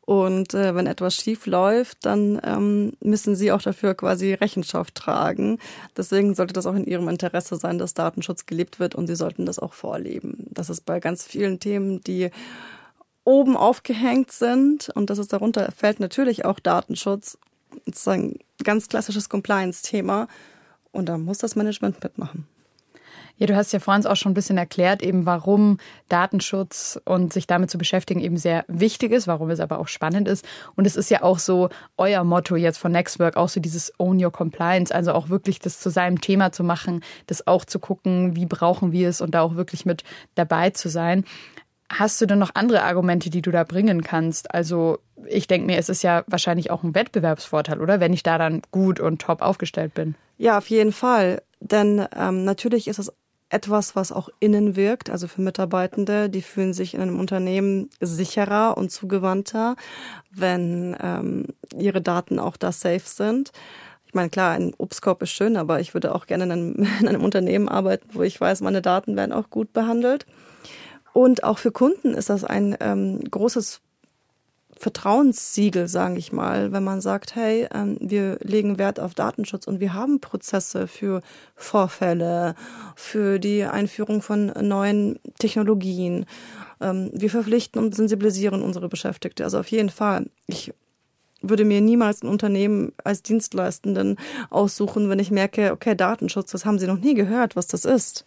Und 0.02 0.56
äh, 0.56 0.76
wenn 0.76 0.88
etwas 0.88 1.16
schief 1.16 1.46
läuft, 1.46 2.06
dann 2.06 2.42
ähm, 2.44 2.94
müssen 3.02 3.36
sie 3.36 3.52
auch 3.52 3.62
dafür 3.62 3.94
quasi 3.94 4.34
Rechenschaft 4.34 4.96
tragen. 4.96 5.60
Deswegen 5.96 6.34
sollte 6.34 6.54
das 6.54 6.66
auch 6.66 6.74
in 6.74 6.86
ihrem 6.86 7.08
Interesse 7.08 7.56
sein, 7.56 7.78
dass 7.78 7.94
Datenschutz 7.94 8.48
gelebt 8.48 8.80
wird 8.80 8.96
und 8.96 9.08
sie 9.08 9.16
sollten 9.16 9.46
das 9.46 9.60
auch 9.60 9.74
vorleben. 9.74 10.48
Das 10.50 10.70
ist 10.72 10.86
bei 10.86 11.00
ganz 11.00 11.24
vielen 11.24 11.60
Themen, 11.60 12.02
die 12.02 12.32
oben 13.24 13.56
aufgehängt 13.56 14.32
sind 14.32 14.90
und 14.90 15.12
das 15.12 15.20
ist 15.20 15.32
darunter 15.32 15.72
fällt 15.72 16.00
natürlich 16.00 16.46
auch 16.46 16.60
Datenschutz 16.60 17.38
sozusagen 17.86 18.40
ganz 18.64 18.88
klassisches 18.88 19.30
Compliance-Thema 19.30 20.28
und 20.92 21.08
da 21.08 21.18
muss 21.18 21.40
das 21.40 21.56
Management 21.56 22.04
mitmachen. 22.04 22.48
Ja, 23.42 23.48
du 23.48 23.56
hast 23.56 23.74
ja 23.74 23.80
vorhin 23.80 24.06
auch 24.06 24.16
schon 24.16 24.34
ein 24.34 24.36
bisschen 24.36 24.60
erklärt, 24.60 25.02
eben 25.02 25.26
warum 25.26 25.80
Datenschutz 26.10 27.02
und 27.06 27.34
sich 27.34 27.48
damit 27.48 27.72
zu 27.72 27.80
beschäftigen 27.80 28.20
eben 28.20 28.38
sehr 28.38 28.66
wichtig 28.68 29.12
ist, 29.12 29.26
warum 29.26 29.50
es 29.50 29.60
aber 29.60 29.80
auch 29.80 29.88
spannend 29.88 30.28
ist. 30.28 30.46
Und 30.76 30.86
es 30.86 30.96
ist 30.96 31.10
ja 31.10 31.24
auch 31.24 31.40
so 31.40 31.70
euer 31.98 32.24
Motto 32.24 32.56
jetzt 32.56 32.78
von 32.78 32.92
Nextwork, 32.92 33.38
auch 33.38 33.50
so 33.50 33.60
dieses 33.60 33.94
Own 33.98 34.24
Your 34.24 34.32
Compliance, 34.32 34.94
also 34.94 35.14
auch 35.14 35.30
wirklich 35.30 35.58
das 35.58 35.80
zu 35.80 35.90
seinem 35.90 36.22
Thema 36.22 36.52
zu 36.52 36.64
machen, 36.64 37.04
das 37.26 37.48
auch 37.48 37.66
zu 37.66 37.80
gucken, 37.80 38.36
wie 38.36 38.46
brauchen 38.46 38.92
wir 38.92 39.10
es 39.10 39.22
und 39.22 39.32
da 39.32 39.42
auch 39.42 39.56
wirklich 39.56 39.88
mit 39.88 40.04
dabei 40.36 40.70
zu 40.70 40.90
sein. 40.90 41.26
Hast 41.94 42.22
du 42.22 42.26
denn 42.26 42.40
noch 42.40 42.52
andere 42.54 42.84
Argumente, 42.84 43.30
die 43.30 43.42
du 43.42 43.52
da 43.52 43.66
bringen 43.66 44.02
kannst? 44.02 44.54
Also 44.54 45.00
ich 45.28 45.48
denke 45.48 45.68
mir, 45.68 45.78
es 45.78 45.90
ist 45.90 46.04
ja 46.04 46.24
wahrscheinlich 46.28 46.72
auch 46.72 46.84
ein 46.84 46.96
Wettbewerbsvorteil, 46.96 47.82
oder? 47.82 48.00
Wenn 48.00 48.14
ich 48.14 48.24
da 48.24 48.38
dann 48.38 48.62
gut 48.72 49.00
und 49.00 49.22
top 49.22 49.42
aufgestellt 49.42 49.94
bin. 49.94 50.16
Ja, 50.38 50.58
auf 50.58 50.70
jeden 50.70 50.94
Fall. 50.94 51.42
Denn 51.60 52.06
ähm, 52.16 52.46
natürlich 52.46 52.88
ist 52.88 52.98
es 52.98 53.12
etwas, 53.50 53.96
was 53.96 54.14
auch 54.14 54.30
innen 54.40 54.78
wirkt, 54.78 55.10
also 55.10 55.28
für 55.28 55.42
Mitarbeitende, 55.42 56.30
die 56.30 56.42
fühlen 56.42 56.74
sich 56.74 56.94
in 56.94 57.02
einem 57.02 57.20
Unternehmen 57.20 57.90
sicherer 58.00 58.78
und 58.78 58.92
zugewandter, 58.92 59.76
wenn 60.32 60.96
ähm, 61.04 61.48
ihre 61.78 62.02
Daten 62.02 62.40
auch 62.40 62.56
da 62.56 62.72
safe 62.72 63.02
sind. 63.04 63.52
Ich 64.08 64.14
meine, 64.14 64.30
klar, 64.30 64.54
ein 64.54 64.74
Obstkorb 64.78 65.22
ist 65.22 65.32
schön, 65.32 65.58
aber 65.58 65.82
ich 65.82 65.94
würde 65.94 66.16
auch 66.16 66.26
gerne 66.26 66.46
in 66.46 66.52
einem, 66.52 66.76
in 67.02 67.08
einem 67.10 67.24
Unternehmen 67.24 67.68
arbeiten, 67.68 68.08
wo 68.14 68.24
ich 68.24 68.40
weiß, 68.40 68.62
meine 68.62 68.82
Daten 68.82 69.18
werden 69.18 69.34
auch 69.34 69.50
gut 69.50 69.74
behandelt. 69.74 70.26
Und 71.14 71.44
auch 71.44 71.58
für 71.58 71.72
Kunden 71.72 72.14
ist 72.14 72.30
das 72.30 72.44
ein 72.44 72.76
ähm, 72.80 73.20
großes 73.30 73.82
Vertrauenssiegel, 74.82 75.88
sage 75.88 76.18
ich 76.18 76.32
mal, 76.32 76.72
wenn 76.72 76.84
man 76.84 77.02
sagt, 77.02 77.36
hey, 77.36 77.68
ähm, 77.72 77.98
wir 78.00 78.40
legen 78.42 78.80
Wert 78.80 79.00
auf 79.00 79.14
Datenschutz 79.14 79.68
und 79.68 79.80
wir 79.80 79.94
haben 79.94 80.20
Prozesse 80.20 80.88
für 80.88 81.22
Vorfälle, 81.56 82.56
für 82.96 83.38
die 83.38 83.64
Einführung 83.64 84.24
von 84.24 84.48
neuen 84.48 85.20
Technologien. 85.38 86.26
Ähm, 86.80 87.12
wir 87.14 87.30
verpflichten 87.30 87.84
und 87.84 87.94
sensibilisieren 87.94 88.64
unsere 88.64 88.90
Beschäftigte. 88.90 89.44
Also 89.44 89.60
auf 89.60 89.68
jeden 89.68 89.90
Fall. 89.90 90.26
Ich 90.48 90.74
würde 91.44 91.66
mir 91.66 91.82
niemals 91.82 92.24
ein 92.24 92.28
Unternehmen 92.28 92.94
als 93.04 93.22
Dienstleistenden 93.22 94.18
aussuchen, 94.50 95.10
wenn 95.10 95.20
ich 95.20 95.32
merke, 95.32 95.74
okay, 95.74 95.96
Datenschutz, 95.96 96.52
das 96.52 96.66
haben 96.66 96.80
Sie 96.80 96.88
noch 96.88 97.00
nie 97.00 97.14
gehört, 97.14 97.56
was 97.56 97.68
das 97.68 97.86
ist. 97.86 98.26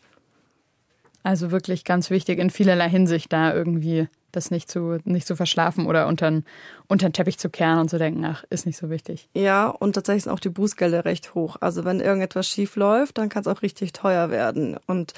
Also 1.24 1.50
wirklich 1.50 1.84
ganz 1.84 2.10
wichtig 2.10 2.38
in 2.38 2.50
vielerlei 2.50 2.88
Hinsicht 2.88 3.32
da 3.32 3.54
irgendwie 3.54 4.08
das 4.30 4.50
nicht 4.50 4.70
zu, 4.70 4.98
nicht 5.04 5.26
zu 5.26 5.36
verschlafen 5.36 5.86
oder 5.86 6.06
unter, 6.06 6.30
den 6.30 7.12
Teppich 7.12 7.38
zu 7.38 7.48
kehren 7.48 7.78
und 7.78 7.88
zu 7.88 7.98
denken, 7.98 8.24
ach, 8.24 8.44
ist 8.50 8.66
nicht 8.66 8.76
so 8.76 8.90
wichtig. 8.90 9.28
Ja, 9.32 9.68
und 9.68 9.94
tatsächlich 9.94 10.24
sind 10.24 10.32
auch 10.32 10.40
die 10.40 10.50
Bußgelder 10.50 11.06
recht 11.06 11.34
hoch. 11.34 11.56
Also 11.60 11.84
wenn 11.84 12.00
irgendetwas 12.00 12.46
schief 12.46 12.76
läuft, 12.76 13.16
dann 13.16 13.30
kann 13.30 13.40
es 13.40 13.48
auch 13.48 13.62
richtig 13.62 13.94
teuer 13.94 14.30
werden. 14.30 14.76
Und 14.86 15.14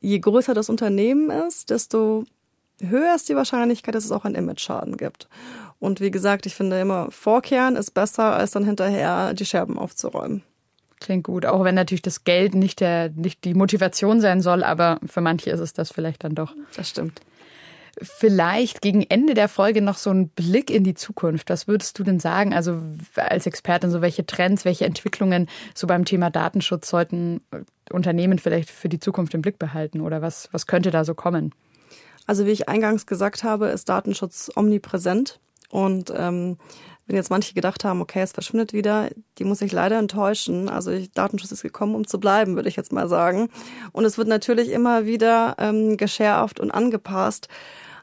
je 0.00 0.18
größer 0.18 0.54
das 0.54 0.70
Unternehmen 0.70 1.30
ist, 1.30 1.68
desto 1.68 2.24
höher 2.80 3.14
ist 3.14 3.28
die 3.28 3.36
Wahrscheinlichkeit, 3.36 3.94
dass 3.94 4.06
es 4.06 4.12
auch 4.12 4.24
einen 4.24 4.34
Image-Schaden 4.34 4.96
gibt. 4.96 5.28
Und 5.78 6.00
wie 6.00 6.10
gesagt, 6.10 6.46
ich 6.46 6.54
finde 6.54 6.80
immer, 6.80 7.10
vorkehren 7.10 7.76
ist 7.76 7.90
besser, 7.90 8.36
als 8.36 8.52
dann 8.52 8.64
hinterher 8.64 9.34
die 9.34 9.44
Scherben 9.44 9.78
aufzuräumen. 9.78 10.42
Klingt 11.02 11.24
gut, 11.24 11.46
auch 11.46 11.64
wenn 11.64 11.74
natürlich 11.74 12.02
das 12.02 12.22
Geld 12.22 12.54
nicht, 12.54 12.78
der, 12.78 13.10
nicht 13.10 13.44
die 13.44 13.54
Motivation 13.54 14.20
sein 14.20 14.40
soll, 14.40 14.62
aber 14.62 15.00
für 15.04 15.20
manche 15.20 15.50
ist 15.50 15.58
es 15.58 15.72
das 15.72 15.90
vielleicht 15.90 16.22
dann 16.22 16.36
doch. 16.36 16.54
Das 16.76 16.88
stimmt. 16.88 17.20
Vielleicht 18.00 18.82
gegen 18.82 19.02
Ende 19.02 19.34
der 19.34 19.48
Folge 19.48 19.82
noch 19.82 19.96
so 19.98 20.10
ein 20.10 20.28
Blick 20.28 20.70
in 20.70 20.84
die 20.84 20.94
Zukunft. 20.94 21.50
Was 21.50 21.66
würdest 21.66 21.98
du 21.98 22.04
denn 22.04 22.20
sagen? 22.20 22.54
Also 22.54 22.78
als 23.16 23.46
Expertin, 23.46 23.90
so 23.90 24.00
welche 24.00 24.24
Trends, 24.24 24.64
welche 24.64 24.84
Entwicklungen 24.84 25.48
so 25.74 25.88
beim 25.88 26.04
Thema 26.04 26.30
Datenschutz 26.30 26.88
sollten 26.88 27.40
Unternehmen 27.90 28.38
vielleicht 28.38 28.70
für 28.70 28.88
die 28.88 29.00
Zukunft 29.00 29.34
im 29.34 29.42
Blick 29.42 29.58
behalten 29.58 30.00
oder 30.00 30.22
was, 30.22 30.48
was 30.52 30.68
könnte 30.68 30.92
da 30.92 31.04
so 31.04 31.14
kommen? 31.14 31.52
Also 32.28 32.46
wie 32.46 32.52
ich 32.52 32.68
eingangs 32.68 33.06
gesagt 33.06 33.42
habe, 33.42 33.66
ist 33.66 33.88
Datenschutz 33.88 34.52
omnipräsent 34.54 35.40
und 35.68 36.12
ähm, 36.16 36.58
wenn 37.12 37.18
jetzt 37.18 37.30
manche 37.30 37.52
gedacht 37.52 37.84
haben, 37.84 38.00
okay, 38.00 38.22
es 38.22 38.32
verschwindet 38.32 38.72
wieder, 38.72 39.10
die 39.38 39.44
muss 39.44 39.60
ich 39.60 39.70
leider 39.70 39.98
enttäuschen. 39.98 40.70
Also 40.70 40.90
Datenschutz 41.12 41.52
ist 41.52 41.62
gekommen, 41.62 41.94
um 41.94 42.06
zu 42.06 42.18
bleiben, 42.18 42.56
würde 42.56 42.70
ich 42.70 42.76
jetzt 42.76 42.90
mal 42.90 43.06
sagen. 43.06 43.50
Und 43.92 44.06
es 44.06 44.16
wird 44.16 44.28
natürlich 44.28 44.70
immer 44.70 45.04
wieder 45.04 45.56
ähm, 45.58 45.98
geschärft 45.98 46.58
und 46.58 46.70
angepasst. 46.70 47.48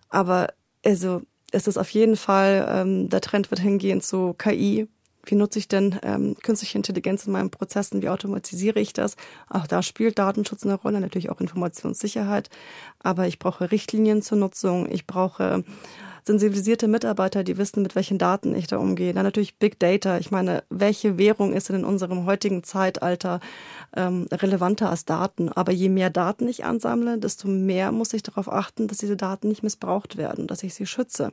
Aber 0.09 0.49
also 0.85 1.23
es 1.51 1.67
ist 1.67 1.77
auf 1.77 1.89
jeden 1.89 2.17
Fall, 2.17 2.67
ähm, 2.71 3.09
der 3.09 3.21
Trend 3.21 3.49
wird 3.49 3.61
hingehen 3.61 3.99
zu 4.01 4.35
KI. 4.37 4.87
Wie 5.25 5.35
nutze 5.35 5.57
ich 5.57 5.67
denn 5.67 5.99
ähm, 6.03 6.35
künstliche 6.43 6.77
Intelligenz 6.77 7.25
in 7.25 7.33
meinen 7.33 7.49
Prozessen? 7.49 8.03
Wie 8.03 8.09
automatisiere 8.09 8.79
ich 8.79 8.93
das? 8.93 9.15
Auch 9.49 9.65
da 9.65 9.81
spielt 9.81 10.19
Datenschutz 10.19 10.65
eine 10.65 10.75
Rolle, 10.75 11.01
natürlich 11.01 11.31
auch 11.31 11.41
Informationssicherheit. 11.41 12.49
Aber 12.99 13.25
ich 13.25 13.39
brauche 13.39 13.71
Richtlinien 13.71 14.21
zur 14.21 14.37
Nutzung. 14.37 14.87
Ich 14.87 15.07
brauche 15.07 15.63
sensibilisierte 16.29 16.87
Mitarbeiter, 16.87 17.43
die 17.43 17.57
wissen, 17.57 17.81
mit 17.81 17.95
welchen 17.95 18.19
Daten 18.19 18.53
ich 18.53 18.67
da 18.67 18.77
umgehe. 18.77 19.13
Dann 19.13 19.23
natürlich 19.23 19.57
Big 19.57 19.79
Data. 19.79 20.19
Ich 20.19 20.29
meine, 20.29 20.63
welche 20.69 21.17
Währung 21.17 21.53
ist 21.53 21.69
denn 21.69 21.77
in 21.77 21.85
unserem 21.85 22.27
heutigen 22.27 22.63
Zeitalter 22.63 23.39
ähm, 23.95 24.27
relevanter 24.31 24.91
als 24.91 25.05
Daten? 25.05 25.49
Aber 25.49 25.71
je 25.71 25.89
mehr 25.89 26.11
Daten 26.11 26.47
ich 26.47 26.65
ansammle, 26.65 27.17
desto 27.17 27.47
mehr 27.47 27.91
muss 27.91 28.13
ich 28.13 28.21
darauf 28.21 28.51
achten, 28.51 28.87
dass 28.87 28.99
diese 28.99 29.17
Daten 29.17 29.47
nicht 29.47 29.63
missbraucht 29.63 30.17
werden, 30.17 30.45
dass 30.45 30.61
ich 30.61 30.75
sie 30.75 30.85
schütze. 30.85 31.31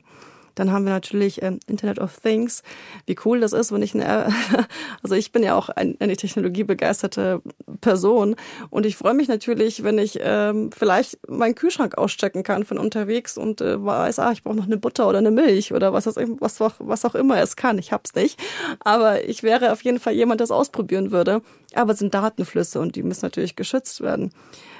Dann 0.57 0.71
haben 0.71 0.85
wir 0.85 0.91
natürlich 0.91 1.41
ähm, 1.41 1.59
Internet 1.67 1.99
of 1.99 2.19
Things. 2.19 2.63
Wie 3.05 3.15
cool 3.23 3.39
das 3.39 3.53
ist, 3.53 3.71
wenn 3.71 3.81
ich 3.81 3.93
eine, 3.93 4.27
also 5.03 5.15
ich 5.15 5.31
bin 5.31 5.43
ja 5.43 5.55
auch 5.55 5.69
eine 5.69 6.17
technologiebegeisterte 6.17 7.41
Person 7.79 8.35
und 8.69 8.85
ich 8.85 8.97
freue 8.97 9.13
mich 9.13 9.27
natürlich, 9.27 9.83
wenn 9.83 9.97
ich 9.99 10.19
ähm, 10.21 10.71
vielleicht 10.75 11.19
meinen 11.29 11.55
Kühlschrank 11.55 11.97
auschecken 11.97 12.43
kann 12.43 12.65
von 12.65 12.77
unterwegs 12.77 13.37
und 13.37 13.61
äh, 13.61 13.83
weiß, 13.83 14.19
ah, 14.19 14.31
ich 14.31 14.43
brauche 14.43 14.55
noch 14.55 14.65
eine 14.65 14.77
Butter 14.77 15.07
oder 15.07 15.19
eine 15.19 15.31
Milch 15.31 15.73
oder 15.73 15.93
was, 15.93 16.07
was, 16.07 16.59
was 16.79 17.05
auch 17.05 17.15
immer 17.15 17.39
es 17.39 17.55
kann. 17.55 17.77
Ich 17.77 17.91
hab's 17.91 18.15
nicht. 18.15 18.39
Aber 18.79 19.23
ich 19.23 19.43
wäre 19.43 19.71
auf 19.71 19.83
jeden 19.83 19.99
Fall 19.99 20.13
jemand, 20.13 20.41
der 20.41 20.47
ausprobieren 20.51 21.11
würde. 21.11 21.41
Aber 21.73 21.93
es 21.93 21.99
sind 21.99 22.13
Datenflüsse 22.13 22.79
und 22.79 22.95
die 22.95 23.03
müssen 23.03 23.25
natürlich 23.25 23.55
geschützt 23.55 24.01
werden. 24.01 24.31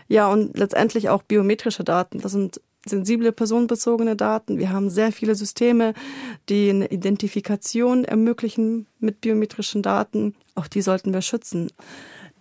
Ja, 0.07 0.27
und 0.27 0.57
letztendlich 0.57 1.09
auch 1.09 1.23
biometrische 1.23 1.83
Daten. 1.83 2.19
Das 2.19 2.31
sind 2.31 2.61
sensible 2.88 3.32
personenbezogene 3.32 4.15
Daten. 4.15 4.58
Wir 4.58 4.71
haben 4.71 4.89
sehr 4.89 5.12
viele 5.12 5.36
Systeme, 5.36 5.93
die 6.50 6.69
eine 6.69 6.88
Identifikation 6.88 8.06
ermöglichen 8.06 8.88
mit 9.00 9.21
biometrischen 9.21 9.82
Daten. 9.82 10.36
Auch 10.56 10.67
die 10.67 10.82
sollten 10.82 11.13
wir 11.13 11.21
schützen. 11.21 11.69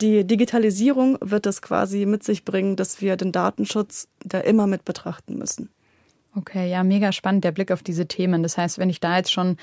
Die 0.01 0.27
Digitalisierung 0.27 1.17
wird 1.21 1.47
es 1.47 1.63
quasi 1.63 2.05
mit 2.05 2.23
sich 2.23 2.45
bringen, 2.45 2.77
dass 2.77 3.01
wir 3.01 3.17
den 3.17 3.33
Datenschutz 3.33 4.09
da 4.25 4.41
immer 4.41 4.67
mit 4.67 4.85
betrachten 4.85 5.39
müssen. 5.39 5.71
Okay, 6.35 6.71
ja, 6.71 6.85
mega 6.85 7.13
spannend 7.13 7.45
der 7.45 7.53
Blick 7.53 7.73
auf 7.73 7.83
diese 7.83 8.07
Themen. 8.07 8.43
Das 8.43 8.59
heißt, 8.59 8.79
wenn 8.79 8.91
ich 8.91 9.01
da 9.01 9.17
jetzt 9.17 9.33
schon 9.33 9.57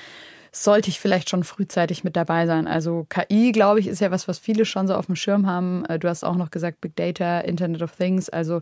sollte 0.56 0.88
ich 0.88 1.00
vielleicht 1.00 1.28
schon 1.28 1.42
frühzeitig 1.42 2.04
mit 2.04 2.14
dabei 2.14 2.46
sein. 2.46 2.68
Also 2.68 3.06
KI, 3.08 3.50
glaube 3.50 3.80
ich, 3.80 3.88
ist 3.88 4.00
ja 4.00 4.10
was, 4.10 4.28
was 4.28 4.38
viele 4.38 4.64
schon 4.64 4.86
so 4.86 4.94
auf 4.94 5.06
dem 5.06 5.16
Schirm 5.16 5.46
haben. 5.46 5.84
Äh, 5.86 5.98
du 5.98 6.08
hast 6.08 6.24
auch 6.24 6.36
noch 6.36 6.50
gesagt 6.50 6.80
Big 6.80 6.94
Data, 6.94 7.40
Internet 7.40 7.82
of 7.82 7.96
Things. 7.96 8.28
Also 8.28 8.60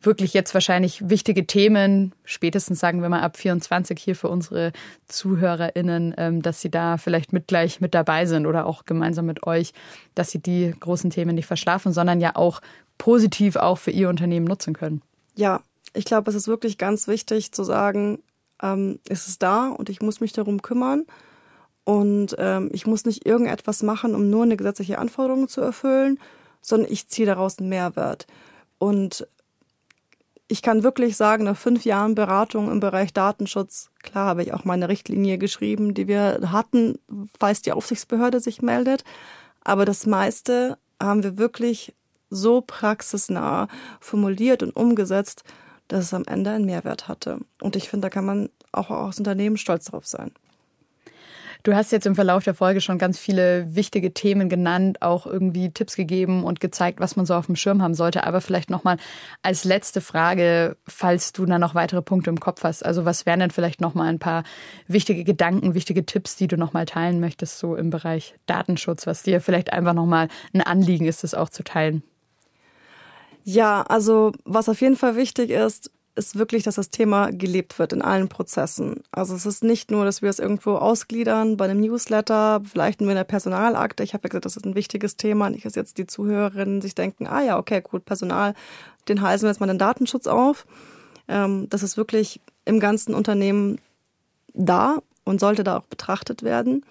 wirklich 0.00 0.32
jetzt 0.32 0.54
wahrscheinlich 0.54 1.08
wichtige 1.10 1.46
Themen, 1.46 2.12
spätestens 2.24 2.80
sagen 2.80 3.02
wir 3.02 3.10
mal 3.10 3.20
ab 3.20 3.36
24 3.36 3.98
hier 4.00 4.16
für 4.16 4.28
unsere 4.28 4.72
ZuhörerInnen, 5.08 6.14
ähm, 6.16 6.40
dass 6.40 6.62
sie 6.62 6.70
da 6.70 6.96
vielleicht 6.96 7.32
mit 7.34 7.46
gleich 7.46 7.80
mit 7.80 7.94
dabei 7.94 8.24
sind 8.24 8.46
oder 8.46 8.64
auch 8.64 8.86
gemeinsam 8.86 9.26
mit 9.26 9.46
euch, 9.46 9.74
dass 10.14 10.30
sie 10.30 10.40
die 10.40 10.74
großen 10.80 11.10
Themen 11.10 11.34
nicht 11.34 11.46
verschlafen, 11.46 11.92
sondern 11.92 12.20
ja 12.20 12.36
auch 12.36 12.62
positiv 12.96 13.56
auch 13.56 13.76
für 13.76 13.90
ihr 13.90 14.08
Unternehmen 14.08 14.46
nutzen 14.46 14.72
können. 14.72 15.02
Ja, 15.36 15.60
ich 15.92 16.06
glaube, 16.06 16.30
es 16.30 16.36
ist 16.36 16.48
wirklich 16.48 16.78
ganz 16.78 17.06
wichtig 17.06 17.52
zu 17.52 17.64
sagen, 17.64 18.20
ähm, 18.62 18.98
es 19.08 19.28
ist 19.28 19.42
da 19.42 19.68
und 19.68 19.90
ich 19.90 20.00
muss 20.00 20.20
mich 20.20 20.32
darum 20.32 20.62
kümmern. 20.62 21.04
Und 21.84 22.34
ähm, 22.38 22.70
ich 22.72 22.86
muss 22.86 23.04
nicht 23.04 23.26
irgendetwas 23.26 23.82
machen, 23.82 24.14
um 24.14 24.30
nur 24.30 24.44
eine 24.44 24.56
gesetzliche 24.56 24.98
Anforderung 24.98 25.48
zu 25.48 25.60
erfüllen, 25.60 26.18
sondern 26.62 26.90
ich 26.90 27.08
ziehe 27.08 27.26
daraus 27.26 27.58
einen 27.58 27.68
Mehrwert. 27.68 28.26
Und 28.78 29.26
ich 30.48 30.62
kann 30.62 30.82
wirklich 30.82 31.16
sagen, 31.16 31.44
nach 31.44 31.56
fünf 31.56 31.84
Jahren 31.84 32.14
Beratung 32.14 32.70
im 32.70 32.80
Bereich 32.80 33.12
Datenschutz, 33.12 33.90
klar 34.02 34.26
habe 34.26 34.42
ich 34.42 34.52
auch 34.52 34.64
meine 34.64 34.88
Richtlinie 34.88 35.38
geschrieben, 35.38 35.94
die 35.94 36.06
wir 36.06 36.52
hatten, 36.52 36.98
falls 37.38 37.62
die 37.62 37.72
Aufsichtsbehörde 37.72 38.40
sich 38.40 38.62
meldet. 38.62 39.04
Aber 39.62 39.84
das 39.84 40.06
meiste 40.06 40.78
haben 41.00 41.22
wir 41.22 41.38
wirklich 41.38 41.94
so 42.30 42.60
praxisnah 42.60 43.68
formuliert 44.00 44.62
und 44.62 44.76
umgesetzt, 44.76 45.44
dass 45.88 46.06
es 46.06 46.14
am 46.14 46.24
Ende 46.24 46.50
einen 46.50 46.66
Mehrwert 46.66 47.08
hatte. 47.08 47.38
Und 47.60 47.76
ich 47.76 47.88
finde, 47.88 48.06
da 48.06 48.10
kann 48.10 48.24
man 48.24 48.48
auch 48.72 48.90
als 48.90 49.18
Unternehmen 49.18 49.56
stolz 49.56 49.86
drauf 49.86 50.06
sein. 50.06 50.32
Du 51.64 51.74
hast 51.74 51.92
jetzt 51.92 52.04
im 52.04 52.14
Verlauf 52.14 52.44
der 52.44 52.52
Folge 52.52 52.82
schon 52.82 52.98
ganz 52.98 53.18
viele 53.18 53.74
wichtige 53.74 54.12
Themen 54.12 54.50
genannt, 54.50 55.00
auch 55.00 55.26
irgendwie 55.26 55.70
Tipps 55.70 55.96
gegeben 55.96 56.44
und 56.44 56.60
gezeigt, 56.60 57.00
was 57.00 57.16
man 57.16 57.24
so 57.24 57.32
auf 57.34 57.46
dem 57.46 57.56
Schirm 57.56 57.80
haben 57.80 57.94
sollte. 57.94 58.24
Aber 58.24 58.42
vielleicht 58.42 58.68
nochmal 58.68 58.98
als 59.40 59.64
letzte 59.64 60.02
Frage, 60.02 60.76
falls 60.86 61.32
du 61.32 61.46
da 61.46 61.58
noch 61.58 61.74
weitere 61.74 62.02
Punkte 62.02 62.28
im 62.28 62.38
Kopf 62.38 62.64
hast. 62.64 62.84
Also 62.84 63.06
was 63.06 63.24
wären 63.24 63.40
denn 63.40 63.50
vielleicht 63.50 63.80
nochmal 63.80 64.08
ein 64.08 64.18
paar 64.18 64.44
wichtige 64.88 65.24
Gedanken, 65.24 65.72
wichtige 65.72 66.04
Tipps, 66.04 66.36
die 66.36 66.48
du 66.48 66.58
nochmal 66.58 66.84
teilen 66.84 67.18
möchtest, 67.18 67.58
so 67.58 67.76
im 67.76 67.88
Bereich 67.88 68.34
Datenschutz, 68.44 69.06
was 69.06 69.22
dir 69.22 69.40
vielleicht 69.40 69.72
einfach 69.72 69.94
nochmal 69.94 70.28
ein 70.52 70.60
Anliegen 70.60 71.06
ist, 71.06 71.24
das 71.24 71.32
auch 71.32 71.48
zu 71.48 71.64
teilen? 71.64 72.02
Ja, 73.42 73.80
also 73.88 74.32
was 74.44 74.68
auf 74.68 74.82
jeden 74.82 74.96
Fall 74.96 75.16
wichtig 75.16 75.48
ist, 75.48 75.90
ist 76.16 76.38
wirklich, 76.38 76.62
dass 76.62 76.76
das 76.76 76.90
Thema 76.90 77.30
gelebt 77.30 77.78
wird 77.78 77.92
in 77.92 78.02
allen 78.02 78.28
Prozessen. 78.28 79.02
Also 79.10 79.34
es 79.34 79.46
ist 79.46 79.64
nicht 79.64 79.90
nur, 79.90 80.04
dass 80.04 80.22
wir 80.22 80.30
es 80.30 80.38
irgendwo 80.38 80.76
ausgliedern 80.76 81.56
bei 81.56 81.64
einem 81.64 81.80
Newsletter, 81.80 82.62
vielleicht 82.64 83.00
nur 83.00 83.10
in 83.10 83.16
der 83.16 83.24
Personalakte. 83.24 84.04
Ich 84.04 84.14
habe 84.14 84.24
ja 84.24 84.28
gesagt, 84.28 84.44
das 84.44 84.56
ist 84.56 84.64
ein 84.64 84.76
wichtiges 84.76 85.16
Thema. 85.16 85.50
Nicht, 85.50 85.64
dass 85.64 85.74
jetzt 85.74 85.98
die 85.98 86.06
Zuhörerinnen 86.06 86.80
sich 86.80 86.94
denken, 86.94 87.26
ah 87.26 87.42
ja, 87.42 87.58
okay, 87.58 87.80
gut, 87.80 88.04
Personal, 88.04 88.54
den 89.08 89.20
heißen 89.20 89.44
wir 89.44 89.50
jetzt 89.50 89.60
mal 89.60 89.66
den 89.66 89.78
Datenschutz 89.78 90.26
auf. 90.26 90.66
Ähm, 91.26 91.68
das 91.68 91.82
ist 91.82 91.96
wirklich 91.96 92.40
im 92.64 92.78
ganzen 92.78 93.14
Unternehmen 93.14 93.78
da 94.52 94.98
und 95.24 95.40
sollte 95.40 95.64
da 95.64 95.78
auch 95.78 95.86
betrachtet 95.86 96.42
werden. 96.42 96.84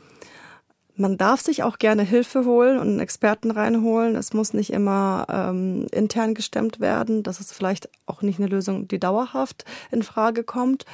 Man 0.95 1.17
darf 1.17 1.41
sich 1.41 1.63
auch 1.63 1.79
gerne 1.79 2.03
Hilfe 2.03 2.45
holen 2.45 2.77
und 2.77 2.87
einen 2.87 2.99
Experten 2.99 3.49
reinholen. 3.49 4.15
Es 4.15 4.33
muss 4.33 4.53
nicht 4.53 4.71
immer 4.71 5.25
ähm, 5.27 5.87
intern 5.91 6.35
gestemmt 6.35 6.79
werden. 6.79 7.23
Das 7.23 7.39
ist 7.39 7.51
vielleicht 7.51 7.89
auch 8.05 8.21
nicht 8.21 8.39
eine 8.39 8.47
Lösung, 8.47 8.87
die 8.87 8.99
dauerhaft 8.99 9.65
in 9.91 10.03
Frage 10.03 10.43
kommt, 10.43 10.85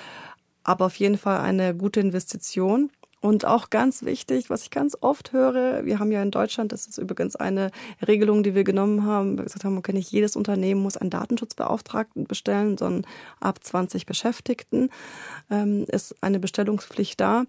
aber 0.63 0.85
auf 0.85 0.95
jeden 0.95 1.17
Fall 1.17 1.41
eine 1.41 1.75
gute 1.75 1.99
Investition. 1.99 2.91
Und 3.21 3.43
auch 3.43 3.69
ganz 3.69 4.03
wichtig, 4.03 4.49
was 4.49 4.63
ich 4.63 4.71
ganz 4.71 4.95
oft 5.01 5.33
höre, 5.33 5.83
wir 5.83 5.99
haben 5.99 6.11
ja 6.11 6.21
in 6.21 6.31
Deutschland, 6.31 6.71
das 6.71 6.87
ist 6.87 6.97
übrigens 6.97 7.35
eine 7.35 7.69
Regelung, 8.07 8.43
die 8.43 8.55
wir 8.55 8.63
genommen 8.63 9.05
haben, 9.05 9.37
wir 9.37 9.43
gesagt 9.43 9.65
haben, 9.65 9.77
okay, 9.77 9.91
nicht 9.91 10.09
jedes 10.09 10.37
Unternehmen 10.37 10.81
muss 10.81 10.95
einen 10.95 11.09
Datenschutzbeauftragten 11.09 12.23
bestellen, 12.23 12.77
sondern 12.77 13.05
ab 13.41 13.61
20 13.61 14.05
Beschäftigten 14.05 14.89
ähm, 15.51 15.83
ist 15.89 16.15
eine 16.21 16.39
Bestellungspflicht 16.39 17.19
da. 17.19 17.43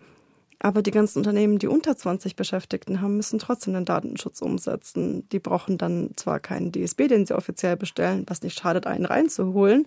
Aber 0.63 0.83
die 0.83 0.91
ganzen 0.91 1.19
Unternehmen, 1.19 1.59
die 1.59 1.69
unter 1.69 1.97
20 1.97 2.37
Beschäftigten 2.37 3.01
haben, 3.01 3.17
müssen 3.17 3.39
trotzdem 3.39 3.73
den 3.73 3.87
Datenschutz 3.87 4.43
umsetzen. 4.43 5.27
Die 5.31 5.39
brauchen 5.39 5.79
dann 5.79 6.11
zwar 6.17 6.39
keinen 6.39 6.71
DSB, 6.71 7.09
den 7.09 7.25
sie 7.25 7.35
offiziell 7.35 7.79
bestellen, 7.79 8.25
was 8.29 8.43
nicht 8.43 8.59
schadet, 8.59 8.87
einen 8.87 9.07
reinzuholen, 9.07 9.87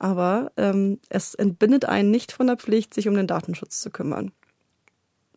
aber 0.00 0.50
ähm, 0.56 0.98
es 1.08 1.34
entbindet 1.34 1.84
einen 1.84 2.10
nicht 2.10 2.32
von 2.32 2.48
der 2.48 2.56
Pflicht, 2.56 2.92
sich 2.92 3.08
um 3.08 3.14
den 3.14 3.28
Datenschutz 3.28 3.80
zu 3.80 3.90
kümmern. 3.90 4.32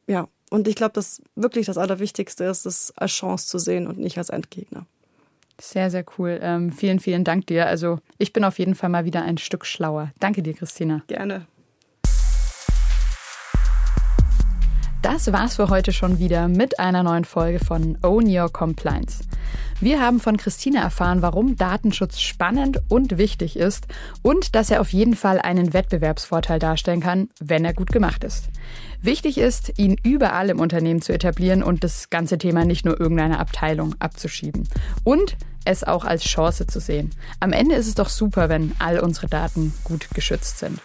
Ja, 0.08 0.28
und 0.50 0.68
ich 0.68 0.76
glaube, 0.76 0.94
dass 0.94 1.22
wirklich 1.36 1.68
das 1.68 1.78
Allerwichtigste 1.78 2.46
ist, 2.46 2.66
es 2.66 2.92
als 2.98 3.12
Chance 3.12 3.48
zu 3.48 3.60
sehen 3.60 3.86
und 3.86 4.00
nicht 4.00 4.18
als 4.18 4.30
Endgegner. 4.30 4.86
Sehr, 5.60 5.90
sehr 5.90 6.06
cool. 6.18 6.40
Ähm, 6.42 6.72
vielen, 6.72 7.00
vielen 7.00 7.24
Dank 7.24 7.48
dir. 7.48 7.68
Also 7.68 8.00
ich 8.18 8.34
bin 8.34 8.44
auf 8.44 8.60
jeden 8.60 8.76
Fall 8.76 8.90
mal 8.90 9.06
wieder 9.06 9.24
ein 9.24 9.38
Stück 9.38 9.66
schlauer. 9.66 10.12
Danke 10.20 10.42
dir, 10.42 10.54
Christina. 10.54 11.04
Gerne. 11.08 11.48
Das 15.08 15.32
war's 15.32 15.56
für 15.56 15.70
heute 15.70 15.94
schon 15.94 16.20
wieder 16.20 16.50
mit 16.50 16.82
einer 16.82 17.02
neuen 17.02 17.24
Folge 17.24 17.64
von 17.64 17.98
Own 18.04 18.28
Your 18.28 18.52
Compliance. 18.52 19.24
Wir 19.80 20.02
haben 20.02 20.20
von 20.20 20.36
Christine 20.36 20.80
erfahren, 20.80 21.22
warum 21.22 21.56
Datenschutz 21.56 22.20
spannend 22.20 22.82
und 22.90 23.18
wichtig 23.18 23.56
ist 23.56 23.88
und 24.22 24.54
dass 24.54 24.70
er 24.70 24.82
auf 24.82 24.92
jeden 24.92 25.16
Fall 25.16 25.40
einen 25.40 25.72
Wettbewerbsvorteil 25.72 26.60
darstellen 26.60 27.00
kann, 27.00 27.30
wenn 27.40 27.64
er 27.64 27.74
gut 27.74 27.94
gemacht 27.94 28.26
ist. 28.26 28.50
Wichtig 29.02 29.38
ist, 29.38 29.80
ihn 29.80 29.96
überall 30.04 30.50
im 30.50 30.60
Unternehmen 30.60 31.02
zu 31.02 31.14
etablieren 31.14 31.64
und 31.64 31.86
das 31.86 32.10
ganze 32.10 32.38
Thema 32.38 32.66
nicht 32.66 32.84
nur 32.84 33.00
irgendeiner 33.00 33.40
Abteilung 33.40 33.96
abzuschieben. 34.00 34.68
Und 35.06 35.38
es 35.64 35.86
auch 35.86 36.04
als 36.04 36.26
Chance 36.26 36.68
zu 36.68 36.82
sehen. 36.82 37.12
Am 37.40 37.54
Ende 37.54 37.76
ist 37.76 37.88
es 37.88 37.96
doch 37.96 38.10
super, 38.10 38.50
wenn 38.50 38.76
all 38.80 39.00
unsere 39.00 39.28
Daten 39.28 39.74
gut 39.86 40.10
geschützt 40.14 40.60
sind. 40.60 40.82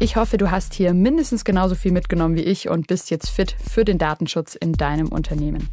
Ich 0.00 0.14
hoffe, 0.14 0.38
du 0.38 0.52
hast 0.52 0.74
hier 0.74 0.94
mindestens 0.94 1.44
genauso 1.44 1.74
viel 1.74 1.90
mitgenommen 1.90 2.36
wie 2.36 2.44
ich 2.44 2.68
und 2.68 2.86
bist 2.86 3.10
jetzt 3.10 3.30
fit 3.30 3.56
für 3.68 3.84
den 3.84 3.98
Datenschutz 3.98 4.54
in 4.54 4.72
deinem 4.72 5.08
Unternehmen. 5.08 5.68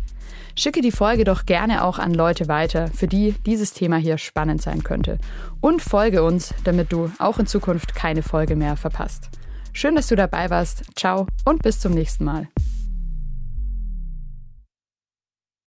Schicke 0.58 0.82
die 0.82 0.92
Folge 0.92 1.26
doch 1.26 1.46
gerne 1.46 1.84
auch 1.84 2.00
an 2.00 2.12
Leute 2.12 2.48
weiter, 2.48 2.88
für 2.88 3.08
die 3.08 3.36
dieses 3.46 3.74
Thema 3.74 3.98
hier 3.98 4.18
spannend 4.18 4.64
sein 4.64 4.84
könnte. 4.84 5.20
Und 5.62 5.84
folge 5.84 6.24
uns, 6.24 6.56
damit 6.64 6.92
du 6.92 7.12
auch 7.20 7.38
in 7.38 7.46
Zukunft 7.46 7.94
keine 7.94 8.24
Folge 8.24 8.56
mehr 8.56 8.78
verpasst. 8.78 9.30
Schön, 9.74 9.96
dass 9.96 10.08
du 10.08 10.16
dabei 10.16 10.50
warst. 10.50 10.86
Ciao 10.96 11.28
und 11.44 11.62
bis 11.62 11.80
zum 11.80 11.94
nächsten 11.94 12.24
Mal. 12.24 12.48